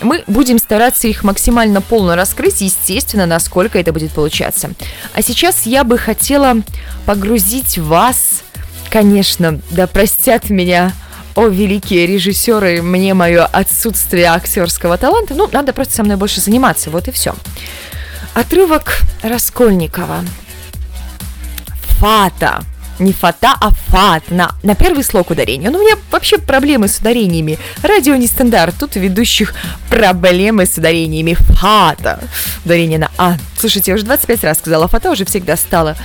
Мы 0.00 0.22
будем 0.28 0.58
стараться 0.58 1.08
их 1.08 1.24
максимально 1.24 1.80
полно 1.80 2.14
раскрыть, 2.14 2.60
естественно, 2.60 3.26
насколько 3.26 3.78
это 3.78 3.92
будет 3.92 4.12
получаться. 4.12 4.70
А 5.12 5.22
сейчас 5.22 5.66
я 5.66 5.82
бы 5.82 5.98
хотела 5.98 6.56
погрузить 7.04 7.78
вас, 7.78 8.44
конечно, 8.90 9.60
да 9.70 9.86
простят 9.86 10.50
меня 10.50 10.92
о, 11.34 11.48
великие 11.48 12.06
режиссеры, 12.06 12.80
мне 12.80 13.12
мое 13.12 13.44
отсутствие 13.44 14.26
актерского 14.26 14.96
таланта. 14.98 15.34
Ну, 15.34 15.48
надо 15.50 15.72
просто 15.72 15.94
со 15.94 16.04
мной 16.04 16.16
больше 16.16 16.40
заниматься, 16.40 16.90
вот 16.90 17.08
и 17.08 17.10
все. 17.10 17.34
Отрывок 18.34 18.98
Раскольникова. 19.22 20.24
Фата. 22.00 22.64
Не 22.98 23.12
фата, 23.12 23.54
а 23.60 23.70
фат. 23.70 24.24
На, 24.28 24.56
на 24.64 24.74
первый 24.74 25.04
слог 25.04 25.30
ударения. 25.30 25.70
Ну, 25.70 25.78
у 25.78 25.82
меня 25.82 25.96
вообще 26.10 26.38
проблемы 26.38 26.88
с 26.88 26.98
ударениями. 26.98 27.58
Радио 27.82 28.16
не 28.16 28.26
стандарт. 28.26 28.74
Тут 28.78 28.96
ведущих 28.96 29.54
проблемы 29.88 30.66
с 30.66 30.76
ударениями. 30.76 31.36
Фата. 31.60 32.20
Ударение 32.64 32.98
на 32.98 33.10
А. 33.18 33.36
Слушайте, 33.56 33.92
я 33.92 33.94
уже 33.94 34.04
25 34.04 34.44
раз 34.44 34.58
сказала 34.58 34.88
фата, 34.88 35.12
уже 35.12 35.24
всегда 35.24 35.56
стала. 35.56 35.96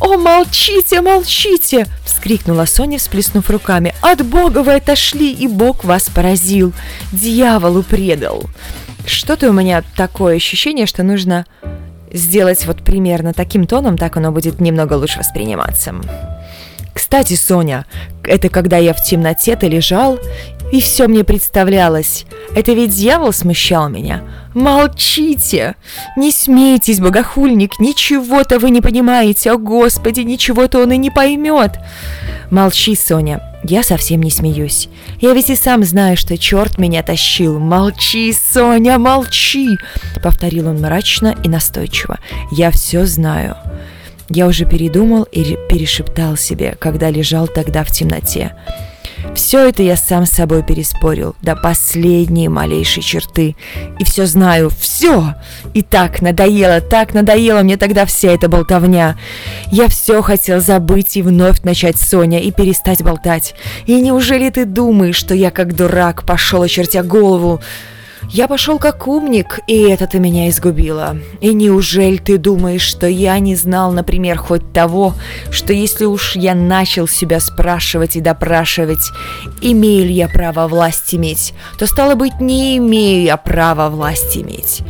«О, 0.00 0.18
молчите, 0.18 1.00
молчите!»– 1.00 1.86
вскрикнула 2.04 2.66
Соня, 2.66 2.98
всплеснув 2.98 3.48
руками. 3.48 3.94
«От 4.02 4.26
Бога 4.26 4.62
вы 4.62 4.74
отошли, 4.74 5.32
и 5.32 5.46
Бог 5.46 5.84
вас 5.84 6.10
поразил! 6.10 6.74
Дьяволу 7.12 7.82
предал!» 7.82 8.50
Что-то 9.06 9.50
у 9.50 9.52
меня 9.52 9.82
такое 9.96 10.36
ощущение, 10.36 10.86
что 10.86 11.02
нужно 11.02 11.46
сделать 12.12 12.64
вот 12.66 12.82
примерно 12.82 13.32
таким 13.32 13.66
тоном, 13.66 13.98
так 13.98 14.16
оно 14.16 14.30
будет 14.32 14.60
немного 14.60 14.94
лучше 14.94 15.18
восприниматься. 15.18 15.94
Кстати, 16.94 17.34
Соня, 17.34 17.86
это 18.22 18.48
когда 18.48 18.78
я 18.78 18.94
в 18.94 19.04
темноте-то 19.04 19.66
лежал, 19.66 20.18
и 20.74 20.80
все 20.80 21.06
мне 21.06 21.22
представлялось. 21.22 22.26
Это 22.56 22.72
ведь 22.72 22.90
дьявол 22.90 23.32
смущал 23.32 23.88
меня. 23.88 24.24
Молчите! 24.54 25.76
Не 26.16 26.32
смейтесь, 26.32 26.98
богохульник, 26.98 27.78
ничего-то 27.78 28.58
вы 28.58 28.70
не 28.70 28.80
понимаете. 28.80 29.52
О, 29.52 29.56
Господи, 29.56 30.22
ничего-то 30.22 30.82
он 30.82 30.90
и 30.90 30.96
не 30.96 31.10
поймет. 31.10 31.78
Молчи, 32.50 32.96
Соня, 32.96 33.40
я 33.62 33.84
совсем 33.84 34.20
не 34.20 34.32
смеюсь. 34.32 34.88
Я 35.20 35.32
ведь 35.32 35.48
и 35.48 35.54
сам 35.54 35.84
знаю, 35.84 36.16
что 36.16 36.36
черт 36.36 36.76
меня 36.76 37.04
тащил. 37.04 37.60
Молчи, 37.60 38.32
Соня, 38.32 38.98
молчи!» 38.98 39.78
Повторил 40.24 40.68
он 40.68 40.80
мрачно 40.80 41.36
и 41.44 41.48
настойчиво. 41.48 42.18
«Я 42.50 42.72
все 42.72 43.06
знаю». 43.06 43.56
Я 44.28 44.48
уже 44.48 44.64
передумал 44.64 45.22
и 45.22 45.56
перешептал 45.70 46.36
себе, 46.36 46.76
когда 46.80 47.10
лежал 47.10 47.46
тогда 47.46 47.84
в 47.84 47.92
темноте. 47.92 48.56
Все 49.34 49.68
это 49.68 49.82
я 49.82 49.96
сам 49.96 50.26
с 50.26 50.30
собой 50.30 50.62
переспорил 50.62 51.34
до 51.42 51.56
последней 51.56 52.48
малейшей 52.48 53.02
черты. 53.02 53.56
И 53.98 54.04
все 54.04 54.26
знаю, 54.26 54.70
все! 54.70 55.34
И 55.74 55.82
так 55.82 56.22
надоело, 56.22 56.80
так 56.80 57.14
надоело 57.14 57.62
мне 57.62 57.76
тогда 57.76 58.06
вся 58.06 58.32
эта 58.32 58.48
болтовня. 58.48 59.16
Я 59.70 59.88
все 59.88 60.22
хотел 60.22 60.60
забыть 60.60 61.16
и 61.16 61.22
вновь 61.22 61.62
начать 61.62 61.96
Соня 61.96 62.40
и 62.40 62.50
перестать 62.50 63.02
болтать. 63.02 63.54
И 63.86 64.00
неужели 64.00 64.50
ты 64.50 64.64
думаешь, 64.64 65.16
что 65.16 65.34
я 65.34 65.50
как 65.50 65.74
дурак 65.74 66.24
пошел, 66.24 66.62
очертя 66.62 67.02
голову? 67.02 67.60
Я 68.30 68.48
пошел 68.48 68.78
как 68.78 69.06
умник, 69.06 69.60
и 69.66 69.82
это-то 69.82 70.18
меня 70.18 70.48
изгубило. 70.48 71.16
И 71.40 71.52
неужели 71.52 72.16
ты 72.16 72.38
думаешь, 72.38 72.82
что 72.82 73.06
я 73.06 73.38
не 73.38 73.54
знал, 73.54 73.92
например, 73.92 74.38
хоть 74.38 74.72
того, 74.72 75.14
что 75.50 75.72
если 75.72 76.04
уж 76.04 76.36
я 76.36 76.54
начал 76.54 77.06
себя 77.06 77.40
спрашивать 77.40 78.16
и 78.16 78.20
допрашивать, 78.20 79.10
имею 79.60 80.06
ли 80.06 80.12
я 80.14 80.28
право 80.28 80.66
власть 80.66 81.14
иметь, 81.14 81.54
то 81.78 81.86
стало 81.86 82.14
быть, 82.14 82.40
не 82.40 82.78
имею 82.78 83.22
я 83.22 83.36
права 83.36 83.88
власть 83.88 84.36
иметь. 84.36 84.82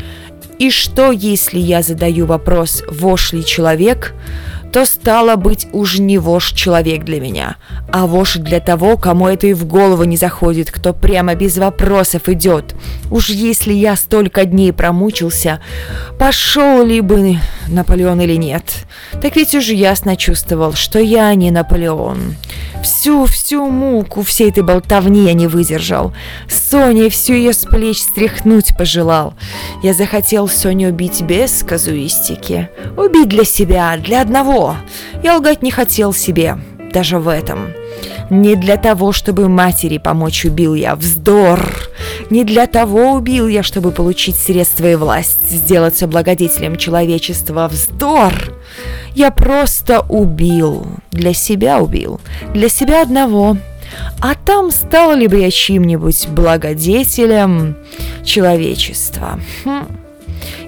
И 0.58 0.70
что, 0.70 1.10
если 1.10 1.58
я 1.58 1.82
задаю 1.82 2.26
вопрос, 2.26 2.82
вошь 2.88 3.32
ли 3.32 3.44
человек, 3.44 4.14
то 4.74 4.84
стало 4.86 5.36
быть 5.36 5.68
уж 5.72 6.00
не 6.00 6.18
вошь 6.18 6.50
человек 6.50 7.04
для 7.04 7.20
меня, 7.20 7.54
а 7.92 8.08
вошь 8.08 8.34
для 8.34 8.58
того, 8.58 8.96
кому 8.96 9.28
это 9.28 9.46
и 9.46 9.52
в 9.52 9.66
голову 9.66 10.02
не 10.02 10.16
заходит, 10.16 10.72
кто 10.72 10.92
прямо 10.92 11.36
без 11.36 11.58
вопросов 11.58 12.28
идет. 12.28 12.74
Уж 13.08 13.28
если 13.28 13.72
я 13.72 13.94
столько 13.94 14.44
дней 14.44 14.72
промучился, 14.72 15.60
пошел 16.18 16.84
ли 16.84 17.00
бы 17.02 17.38
Наполеон 17.68 18.20
или 18.22 18.34
нет, 18.34 18.64
так 19.22 19.36
ведь 19.36 19.54
уже 19.54 19.74
ясно 19.74 20.16
чувствовал, 20.16 20.72
что 20.72 20.98
я 20.98 21.32
не 21.36 21.52
Наполеон. 21.52 22.34
Всю, 22.82 23.24
всю 23.26 23.64
муку 23.70 24.22
всей 24.22 24.50
этой 24.50 24.62
болтовни 24.62 25.24
я 25.24 25.32
не 25.32 25.46
выдержал. 25.46 26.12
Соня 26.50 27.08
всю 27.08 27.32
ее 27.32 27.54
с 27.54 27.64
плеч 27.64 28.02
стряхнуть 28.02 28.76
пожелал. 28.76 29.34
Я 29.82 29.94
захотел 29.94 30.48
Соню 30.48 30.90
убить 30.90 31.22
без 31.22 31.62
казуистики. 31.62 32.68
Убить 32.96 33.28
для 33.28 33.44
себя, 33.44 33.96
для 33.96 34.20
одного. 34.20 34.63
Я 35.22 35.36
лгать 35.36 35.62
не 35.62 35.70
хотел 35.70 36.12
себе, 36.12 36.58
даже 36.92 37.18
в 37.18 37.28
этом. 37.28 37.68
Не 38.30 38.56
для 38.56 38.76
того, 38.76 39.12
чтобы 39.12 39.48
матери 39.48 39.98
помочь 39.98 40.44
убил 40.44 40.74
я. 40.74 40.94
Вздор! 40.96 41.60
Не 42.30 42.44
для 42.44 42.66
того 42.66 43.12
убил 43.12 43.48
я, 43.48 43.62
чтобы 43.62 43.90
получить 43.90 44.36
средства 44.36 44.90
и 44.90 44.94
власть, 44.94 45.50
сделаться 45.50 46.06
благодетелем 46.06 46.76
человечества. 46.76 47.68
Вздор! 47.70 48.32
Я 49.14 49.30
просто 49.30 50.00
убил. 50.08 50.86
Для 51.12 51.34
себя 51.34 51.80
убил. 51.80 52.20
Для 52.54 52.68
себя 52.68 53.02
одного. 53.02 53.56
А 54.20 54.34
там 54.34 54.70
стал 54.70 55.14
ли 55.14 55.28
бы 55.28 55.40
я 55.40 55.50
чьим-нибудь 55.50 56.28
благодетелем 56.28 57.76
человечества? 58.24 59.38
Хм 59.64 60.03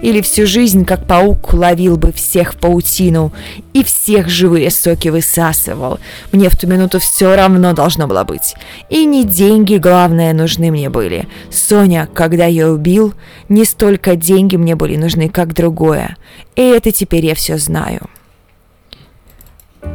или 0.02 0.20
всю 0.20 0.46
жизнь, 0.46 0.84
как 0.84 1.06
паук, 1.06 1.54
ловил 1.54 1.96
бы 1.96 2.12
всех 2.12 2.54
в 2.54 2.56
паутину 2.56 3.32
и 3.72 3.82
всех 3.84 4.28
живые 4.28 4.70
соки 4.70 5.08
высасывал. 5.08 5.98
Мне 6.32 6.48
в 6.48 6.56
ту 6.56 6.66
минуту 6.66 6.98
все 6.98 7.34
равно 7.34 7.72
должно 7.72 8.06
было 8.06 8.24
быть. 8.24 8.54
И 8.90 9.04
не 9.04 9.24
деньги, 9.24 9.76
главное, 9.76 10.32
нужны 10.32 10.70
мне 10.70 10.90
были. 10.90 11.28
Соня, 11.50 12.08
когда 12.12 12.46
я 12.46 12.70
убил, 12.70 13.14
не 13.48 13.64
столько 13.64 14.16
деньги 14.16 14.56
мне 14.56 14.76
были 14.76 14.96
нужны, 14.96 15.28
как 15.28 15.54
другое. 15.54 16.16
И 16.54 16.62
это 16.62 16.92
теперь 16.92 17.26
я 17.26 17.34
все 17.34 17.58
знаю. 17.58 18.08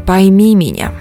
Пойми 0.05 0.55
меня. 0.55 0.91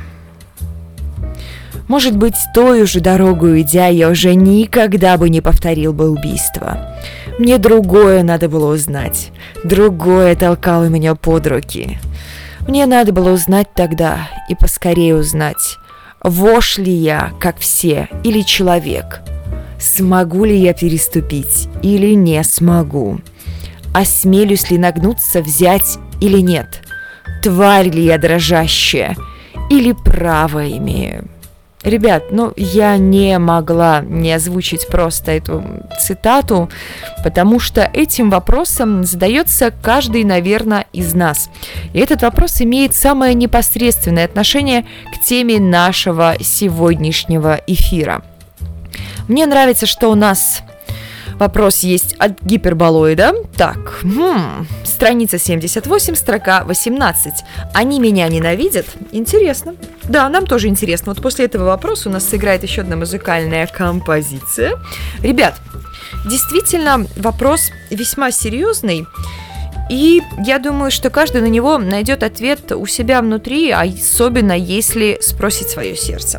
Может 1.90 2.16
быть, 2.16 2.36
той 2.54 2.86
же 2.86 3.00
дорогу 3.00 3.58
идя, 3.58 3.88
я 3.88 4.10
уже 4.10 4.36
никогда 4.36 5.16
бы 5.16 5.28
не 5.28 5.40
повторил 5.40 5.92
бы 5.92 6.08
убийство. 6.08 6.96
Мне 7.40 7.56
другое 7.56 8.22
надо 8.22 8.50
было 8.50 8.74
узнать. 8.74 9.32
Другое 9.64 10.36
толкало 10.36 10.90
меня 10.90 11.14
под 11.14 11.46
руки. 11.46 11.98
Мне 12.68 12.84
надо 12.84 13.14
было 13.14 13.32
узнать 13.32 13.68
тогда 13.74 14.28
и 14.50 14.54
поскорее 14.54 15.16
узнать, 15.16 15.78
вошь 16.22 16.76
ли 16.76 16.92
я, 16.92 17.32
как 17.40 17.58
все, 17.58 18.10
или 18.24 18.42
человек. 18.42 19.22
Смогу 19.78 20.44
ли 20.44 20.54
я 20.54 20.74
переступить 20.74 21.70
или 21.82 22.12
не 22.12 22.44
смогу? 22.44 23.22
Осмелюсь 23.94 24.70
ли 24.70 24.76
нагнуться, 24.76 25.40
взять 25.40 25.98
или 26.20 26.40
нет? 26.40 26.82
Тварь 27.42 27.88
ли 27.88 28.04
я 28.04 28.18
дрожащая 28.18 29.16
или 29.70 29.92
право 29.92 30.68
имею? 30.70 31.26
Ребят, 31.82 32.24
ну 32.30 32.52
я 32.56 32.98
не 32.98 33.38
могла 33.38 34.00
не 34.00 34.32
озвучить 34.32 34.86
просто 34.88 35.32
эту 35.32 35.64
цитату, 35.98 36.68
потому 37.24 37.58
что 37.58 37.88
этим 37.94 38.28
вопросом 38.28 39.04
задается 39.04 39.72
каждый, 39.82 40.24
наверное, 40.24 40.84
из 40.92 41.14
нас. 41.14 41.48
И 41.94 41.98
этот 41.98 42.20
вопрос 42.20 42.60
имеет 42.60 42.94
самое 42.94 43.32
непосредственное 43.32 44.26
отношение 44.26 44.84
к 45.10 45.24
теме 45.24 45.58
нашего 45.58 46.36
сегодняшнего 46.40 47.58
эфира. 47.66 48.22
Мне 49.26 49.46
нравится, 49.46 49.86
что 49.86 50.10
у 50.10 50.14
нас 50.14 50.62
Вопрос 51.40 51.80
есть 51.80 52.14
от 52.18 52.42
гиперболоида. 52.42 53.32
Так, 53.56 54.00
хм, 54.02 54.66
страница 54.84 55.38
78, 55.38 56.14
строка 56.14 56.64
18. 56.64 57.32
Они 57.72 57.98
меня 57.98 58.28
ненавидят? 58.28 58.84
Интересно. 59.10 59.74
Да, 60.04 60.28
нам 60.28 60.46
тоже 60.46 60.68
интересно. 60.68 61.14
Вот 61.14 61.22
после 61.22 61.46
этого 61.46 61.64
вопроса 61.64 62.10
у 62.10 62.12
нас 62.12 62.28
сыграет 62.28 62.62
еще 62.62 62.82
одна 62.82 62.96
музыкальная 62.96 63.66
композиция. 63.66 64.74
Ребят, 65.22 65.54
действительно, 66.26 67.06
вопрос 67.16 67.70
весьма 67.88 68.32
серьезный. 68.32 69.06
И 69.90 70.22
я 70.46 70.60
думаю, 70.60 70.92
что 70.92 71.10
каждый 71.10 71.42
на 71.42 71.48
него 71.48 71.76
найдет 71.76 72.22
ответ 72.22 72.70
у 72.70 72.86
себя 72.86 73.20
внутри, 73.20 73.72
особенно 73.72 74.52
если 74.56 75.18
спросит 75.20 75.68
свое 75.68 75.96
сердце. 75.96 76.38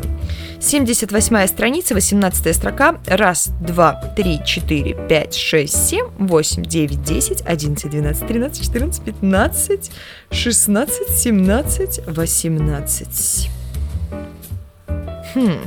78 0.58 1.46
страница, 1.48 1.92
18 1.92 2.56
строка. 2.56 2.96
Раз, 3.06 3.50
два, 3.60 3.92
три, 4.16 4.40
четыре, 4.46 4.96
пять, 5.06 5.34
шесть, 5.34 5.86
семь, 5.86 6.06
восемь, 6.18 6.62
девять, 6.62 7.04
десять, 7.04 7.42
одиннадцать, 7.44 7.90
двенадцать, 7.90 8.26
тринадцать, 8.26 8.64
четырнадцать, 8.64 9.04
пятнадцать, 9.04 9.90
шестнадцать, 10.30 11.10
семнадцать, 11.10 12.00
восемнадцать. 12.06 13.50
Хм. 15.34 15.58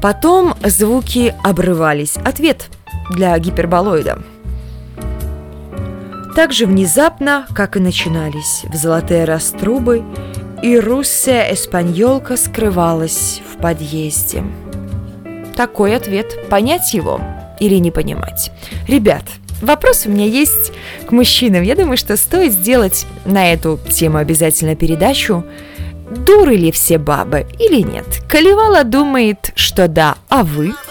Потом 0.00 0.54
звуки 0.64 1.34
обрывались. 1.42 2.16
Ответ 2.18 2.68
для 3.10 3.36
гиперболоида. 3.38 4.22
Так 6.34 6.52
же 6.52 6.64
внезапно, 6.64 7.46
как 7.54 7.76
и 7.76 7.80
начинались, 7.80 8.64
в 8.64 8.74
золотые 8.74 9.24
раструбы 9.24 10.02
и 10.62 10.78
русская 10.78 11.52
эспаньолка 11.52 12.38
скрывалась 12.38 13.42
в 13.46 13.60
подъезде. 13.60 14.42
Такой 15.56 15.94
ответ. 15.94 16.48
Понять 16.48 16.94
его 16.94 17.20
или 17.60 17.74
не 17.74 17.90
понимать? 17.90 18.50
Ребят, 18.88 19.24
вопрос 19.60 20.06
у 20.06 20.10
меня 20.10 20.24
есть 20.24 20.72
к 21.06 21.12
мужчинам. 21.12 21.62
Я 21.62 21.74
думаю, 21.74 21.98
что 21.98 22.16
стоит 22.16 22.52
сделать 22.52 23.06
на 23.26 23.52
эту 23.52 23.78
тему 23.90 24.16
обязательно 24.16 24.74
передачу. 24.74 25.44
Дуры 26.10 26.56
ли 26.56 26.72
все 26.72 26.96
бабы 26.96 27.46
или 27.58 27.82
нет? 27.82 28.06
Колевала 28.26 28.84
думает, 28.84 29.52
что 29.54 29.86
да, 29.86 30.16
а 30.30 30.44
вы– 30.44 30.72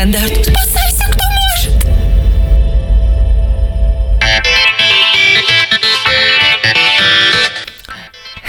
Нестандарт. 0.00 0.46
Спасайся, 0.46 1.04
кто 1.10 1.24
может. 1.36 1.86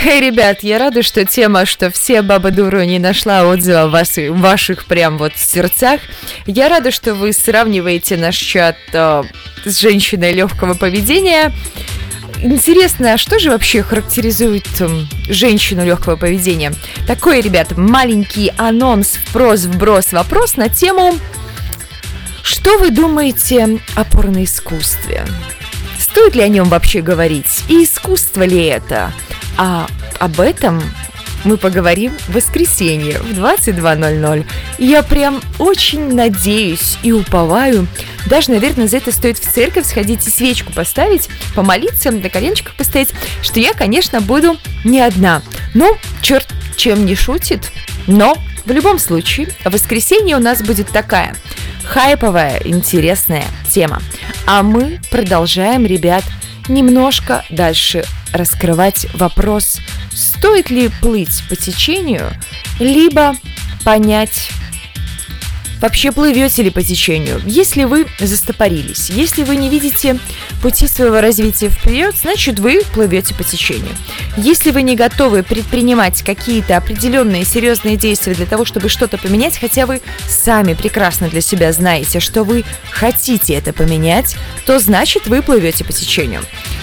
Эй, 0.05 0.21
ребят, 0.21 0.59
я 0.61 0.79
рада, 0.79 1.03
что 1.03 1.25
тема, 1.25 1.65
что 1.65 1.91
все 1.91 2.21
баба 2.21 2.51
дуру 2.51 2.83
не 2.83 2.99
нашла 2.99 3.45
отзыва 3.45 3.87
в 3.87 3.91
ваших, 3.91 4.31
ваших 4.31 4.85
прям 4.85 5.17
вот 5.17 5.33
сердцах. 5.35 5.99
Я 6.45 6.69
рада, 6.69 6.89
что 6.89 7.15
вы 7.15 7.33
сравниваете 7.33 8.15
наш 8.15 8.37
чат 8.37 8.77
э, 8.93 9.23
с 9.65 9.79
женщиной 9.79 10.31
легкого 10.31 10.73
поведения. 10.73 11.51
Интересно, 12.43 13.13
а 13.13 13.17
что 13.19 13.37
же 13.37 13.51
вообще 13.51 13.83
характеризует 13.83 14.65
эм, 14.81 15.07
женщину 15.29 15.85
легкого 15.85 16.15
поведения? 16.15 16.73
Такой, 17.05 17.41
ребят, 17.41 17.77
маленький 17.77 18.51
анонс, 18.57 19.13
впрос, 19.27 19.65
вброс, 19.65 20.11
вопрос 20.11 20.57
на 20.57 20.67
тему 20.67 21.13
«Что 22.41 22.79
вы 22.79 22.89
думаете 22.89 23.79
о 23.95 24.03
порноискусстве?» 24.03 25.23
Стоит 25.99 26.33
ли 26.33 26.41
о 26.41 26.47
нем 26.47 26.67
вообще 26.67 27.01
говорить? 27.01 27.63
И 27.69 27.83
искусство 27.83 28.41
ли 28.41 28.65
это? 28.65 29.13
А 29.57 29.87
об 30.19 30.39
этом 30.39 30.81
мы 31.43 31.57
поговорим 31.57 32.13
в 32.27 32.33
воскресенье 32.35 33.19
в 33.19 33.31
22.00. 33.31 34.45
И 34.77 34.85
я 34.85 35.03
прям 35.03 35.41
очень 35.59 36.13
надеюсь 36.13 36.97
и 37.03 37.11
уповаю, 37.11 37.87
даже, 38.27 38.51
наверное, 38.51 38.87
за 38.87 38.97
это 38.97 39.11
стоит 39.11 39.37
в 39.37 39.51
церковь 39.51 39.87
сходить 39.87 40.27
и 40.27 40.29
свечку 40.29 40.71
поставить, 40.73 41.29
помолиться, 41.55 42.11
на 42.11 42.29
коленчиках 42.29 42.75
постоять, 42.75 43.09
что 43.41 43.59
я, 43.59 43.73
конечно, 43.73 44.21
буду 44.21 44.57
не 44.83 45.01
одна. 45.01 45.41
Ну, 45.73 45.97
черт 46.21 46.47
чем 46.75 47.05
не 47.05 47.15
шутит, 47.15 47.71
но 48.07 48.35
в 48.65 48.71
любом 48.71 48.99
случае, 48.99 49.49
в 49.63 49.71
воскресенье 49.71 50.35
у 50.35 50.39
нас 50.39 50.61
будет 50.61 50.89
такая 50.89 51.35
хайповая, 51.83 52.61
интересная 52.63 53.45
тема. 53.69 54.01
А 54.47 54.63
мы 54.63 54.99
продолжаем, 55.09 55.85
ребят, 55.85 56.23
немножко 56.73 57.43
дальше 57.49 58.03
раскрывать 58.33 59.07
вопрос, 59.13 59.79
стоит 60.11 60.69
ли 60.69 60.89
плыть 61.01 61.43
по 61.49 61.55
течению, 61.55 62.31
либо 62.79 63.35
понять, 63.83 64.49
вообще 65.81 66.11
плывете 66.11 66.63
ли 66.63 66.69
по 66.69 66.81
течению. 66.81 67.41
Если 67.45 67.83
вы 67.83 68.05
застопорились, 68.19 69.09
если 69.09 69.43
вы 69.43 69.55
не 69.55 69.69
видите 69.69 70.19
пути 70.61 70.87
своего 70.87 71.19
развития 71.19 71.69
вперед, 71.69 72.15
значит 72.15 72.59
вы 72.59 72.81
плывете 72.93 73.33
по 73.33 73.43
течению. 73.43 73.95
Если 74.37 74.71
вы 74.71 74.83
не 74.83 74.95
готовы 74.95 75.43
предпринимать 75.43 76.21
какие-то 76.23 76.77
определенные 76.77 77.43
серьезные 77.43 77.97
действия 77.97 78.35
для 78.35 78.45
того, 78.45 78.63
чтобы 78.63 78.89
что-то 78.89 79.17
поменять, 79.17 79.57
хотя 79.57 79.85
вы 79.85 80.01
сами 80.29 80.73
прекрасно 80.73 81.27
для 81.27 81.41
себя 81.41 81.73
знаете, 81.73 82.19
что 82.19 82.43
вы 82.43 82.63
хотите 82.91 83.53
это 83.53 83.73
поменять, 83.73 84.35
то 84.65 84.79
значит 84.79 85.27
вы 85.27 85.41
плывете 85.41 85.83
по 85.83 85.91
течению. 85.91 86.41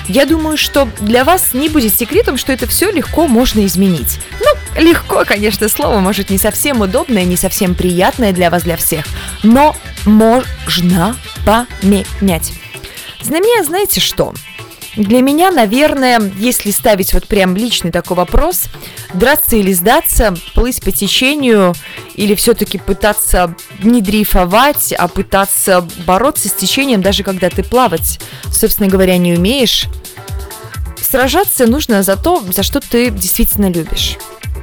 Я 0.08 0.24
думаю, 0.24 0.56
что 0.56 0.88
для 1.00 1.22
вас 1.22 1.52
не 1.52 1.68
будет 1.68 1.94
секретом, 1.94 2.38
что 2.38 2.52
это 2.52 2.66
все 2.66 2.90
легко 2.90 3.28
можно 3.28 3.64
изменить. 3.66 4.18
Ну, 4.40 4.80
легко, 4.82 5.24
конечно, 5.26 5.68
слово, 5.68 6.00
может, 6.00 6.30
не 6.30 6.38
совсем 6.38 6.80
удобное, 6.80 7.24
не 7.24 7.36
совсем 7.36 7.74
приятное 7.74 8.32
для 8.32 8.50
вас, 8.50 8.62
для 8.62 8.76
всех, 8.76 9.04
но 9.42 9.76
можно 10.06 11.14
поменять. 11.44 12.52
Для 13.22 13.40
меня, 13.40 13.62
знаете 13.64 14.00
что? 14.00 14.32
Для 14.98 15.22
меня, 15.22 15.52
наверное, 15.52 16.20
если 16.38 16.72
ставить 16.72 17.14
вот 17.14 17.28
прям 17.28 17.56
личный 17.56 17.92
такой 17.92 18.16
вопрос, 18.16 18.64
драться 19.14 19.54
или 19.54 19.72
сдаться, 19.72 20.34
плыть 20.54 20.82
по 20.82 20.90
течению 20.90 21.72
или 22.16 22.34
все-таки 22.34 22.78
пытаться 22.78 23.54
не 23.80 24.02
дрейфовать, 24.02 24.92
а 24.98 25.06
пытаться 25.06 25.86
бороться 26.04 26.48
с 26.48 26.52
течением, 26.52 27.00
даже 27.00 27.22
когда 27.22 27.48
ты 27.48 27.62
плавать, 27.62 28.18
собственно 28.50 28.88
говоря, 28.88 29.16
не 29.18 29.34
умеешь, 29.34 29.84
сражаться 31.00 31.68
нужно 31.68 32.02
за 32.02 32.16
то, 32.16 32.42
за 32.52 32.64
что 32.64 32.80
ты 32.80 33.10
действительно 33.10 33.70
любишь. 33.70 34.16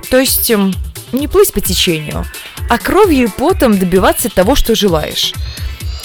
То 0.09 0.19
есть 0.19 0.51
эм, 0.51 0.75
не 1.13 1.29
плыть 1.29 1.53
по 1.53 1.61
течению, 1.61 2.25
а 2.69 2.77
кровью 2.77 3.27
и 3.29 3.31
потом 3.31 3.79
добиваться 3.79 4.29
того, 4.29 4.55
что 4.55 4.75
желаешь. 4.75 5.33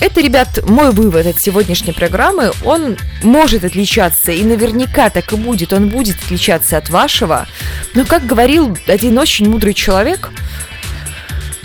Это, 0.00 0.22
ребят, 0.22 0.66
мой 0.66 0.92
вывод 0.92 1.26
от 1.26 1.38
сегодняшней 1.38 1.92
программы. 1.92 2.52
Он 2.64 2.96
может 3.22 3.64
отличаться, 3.64 4.32
и 4.32 4.42
наверняка 4.42 5.10
так 5.10 5.32
и 5.32 5.36
будет. 5.36 5.74
Он 5.74 5.88
будет 5.88 6.16
отличаться 6.24 6.78
от 6.78 6.88
вашего. 6.88 7.46
Но, 7.94 8.06
как 8.06 8.26
говорил 8.26 8.76
один 8.86 9.18
очень 9.18 9.48
мудрый 9.48 9.74
человек, 9.74 10.30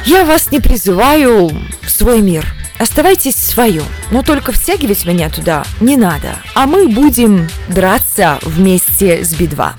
я 0.05 0.25
вас 0.25 0.51
не 0.51 0.59
призываю 0.59 1.49
в 1.81 1.89
свой 1.89 2.21
мир. 2.21 2.45
Оставайтесь 2.77 3.36
в 3.36 3.39
своем, 3.39 3.86
но 4.11 4.21
только 4.21 4.51
втягивать 4.51 5.05
меня 5.05 5.29
туда 5.29 5.63
не 5.79 5.95
надо. 5.95 6.36
А 6.53 6.67
мы 6.67 6.89
будем 6.89 7.47
драться 7.69 8.38
вместе 8.41 9.23
с 9.23 9.33
Би-2. 9.33 9.71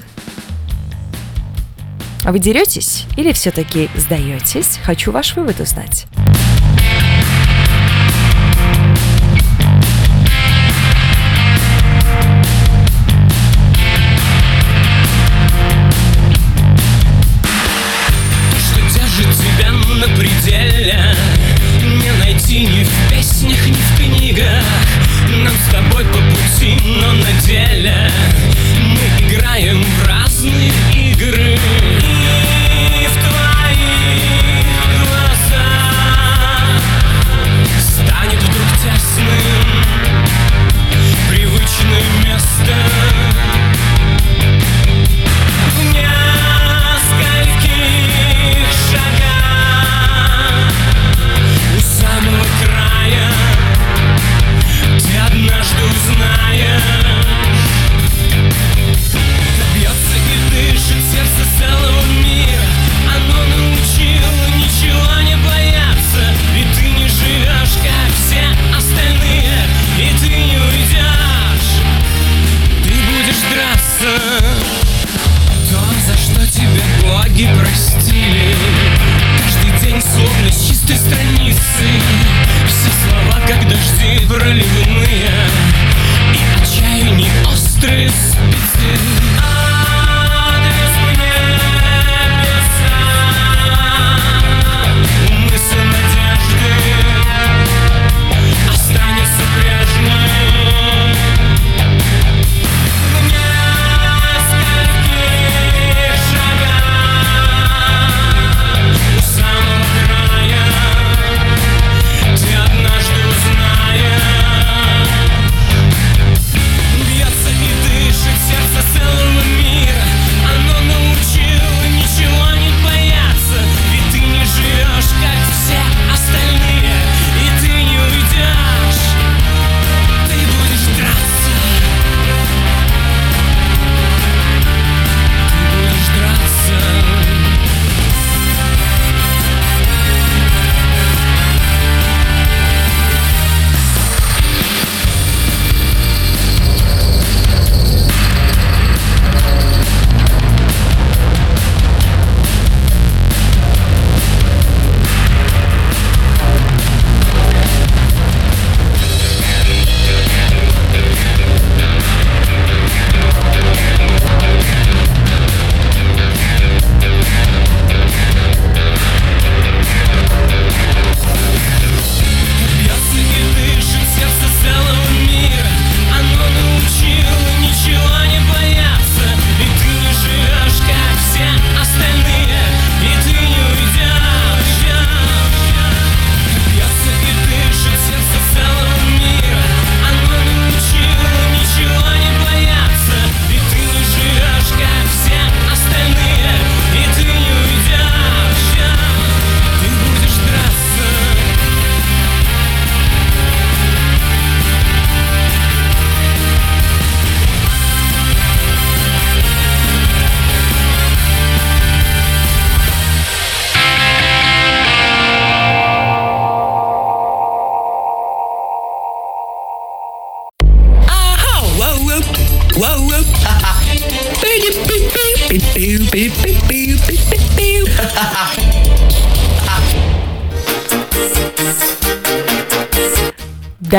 А 2.25 2.33
вы 2.33 2.39
деретесь 2.39 3.05
или 3.17 3.33
все-таки 3.33 3.91
сдаетесь? 3.95 4.81
Хочу 4.83 5.13
ваш 5.13 5.37
вывод 5.37 5.61
узнать. 5.61 6.07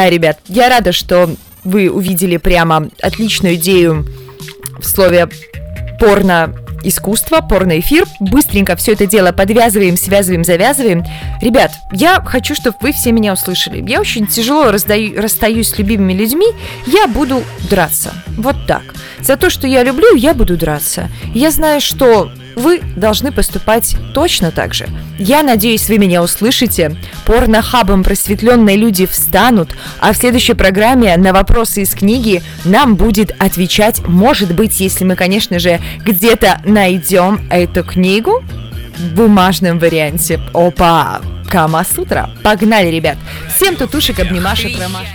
Ребят, 0.09 0.39
я 0.47 0.69
рада, 0.69 0.91
что 0.91 1.29
вы 1.63 1.89
увидели 1.89 2.37
прямо 2.37 2.89
отличную 3.01 3.55
идею 3.55 4.05
в 4.79 4.85
слове 4.85 5.27
порно 5.99 6.53
искусство, 6.83 7.41
порноэфир. 7.41 8.05
Быстренько 8.19 8.75
все 8.75 8.93
это 8.93 9.05
дело 9.05 9.31
подвязываем, 9.31 9.97
связываем, 9.97 10.43
завязываем. 10.43 11.03
Ребят, 11.41 11.71
я 11.91 12.21
хочу, 12.21 12.55
чтобы 12.55 12.77
вы 12.81 12.93
все 12.93 13.11
меня 13.11 13.33
услышали. 13.33 13.83
Я 13.87 13.99
очень 13.99 14.27
тяжело 14.27 14.71
раздаю, 14.71 15.19
расстаюсь 15.21 15.69
с 15.69 15.77
любимыми 15.77 16.13
людьми. 16.13 16.47
Я 16.85 17.07
буду 17.07 17.43
драться. 17.69 18.13
Вот 18.37 18.55
так. 18.67 18.83
За 19.19 19.35
то, 19.35 19.49
что 19.49 19.67
я 19.67 19.83
люблю, 19.83 20.15
я 20.15 20.33
буду 20.33 20.57
драться. 20.57 21.09
Я 21.33 21.51
знаю, 21.51 21.81
что 21.81 22.31
вы 22.57 22.81
должны 22.95 23.31
поступать 23.31 23.95
точно 24.13 24.51
так 24.51 24.73
же. 24.73 24.87
Я 25.19 25.43
надеюсь, 25.43 25.87
вы 25.87 25.97
меня 25.99 26.23
услышите. 26.23 26.95
Порнохабом 27.25 28.03
просветленные 28.03 28.75
люди 28.75 29.05
встанут, 29.05 29.69
а 29.99 30.11
в 30.11 30.17
следующей 30.17 30.53
программе 30.53 31.15
на 31.17 31.33
вопросы 31.33 31.83
из 31.83 31.93
книги 31.93 32.41
нам 32.65 32.95
будет 32.95 33.31
отвечать, 33.39 34.05
может 34.07 34.53
быть, 34.53 34.79
если 34.79 35.03
мы, 35.03 35.15
конечно 35.15 35.59
же, 35.59 35.79
где-то 36.03 36.61
найдем 36.65 37.47
эту 37.49 37.83
книгу 37.83 38.43
в 38.97 39.15
бумажном 39.15 39.79
варианте. 39.79 40.39
Опа! 40.53 41.21
Кама-сутра. 41.49 42.29
Погнали, 42.43 42.87
ребят. 42.87 43.17
Всем 43.55 43.75
тутушек, 43.75 44.19
обнимашек, 44.19 44.77
ромашек. 44.77 45.07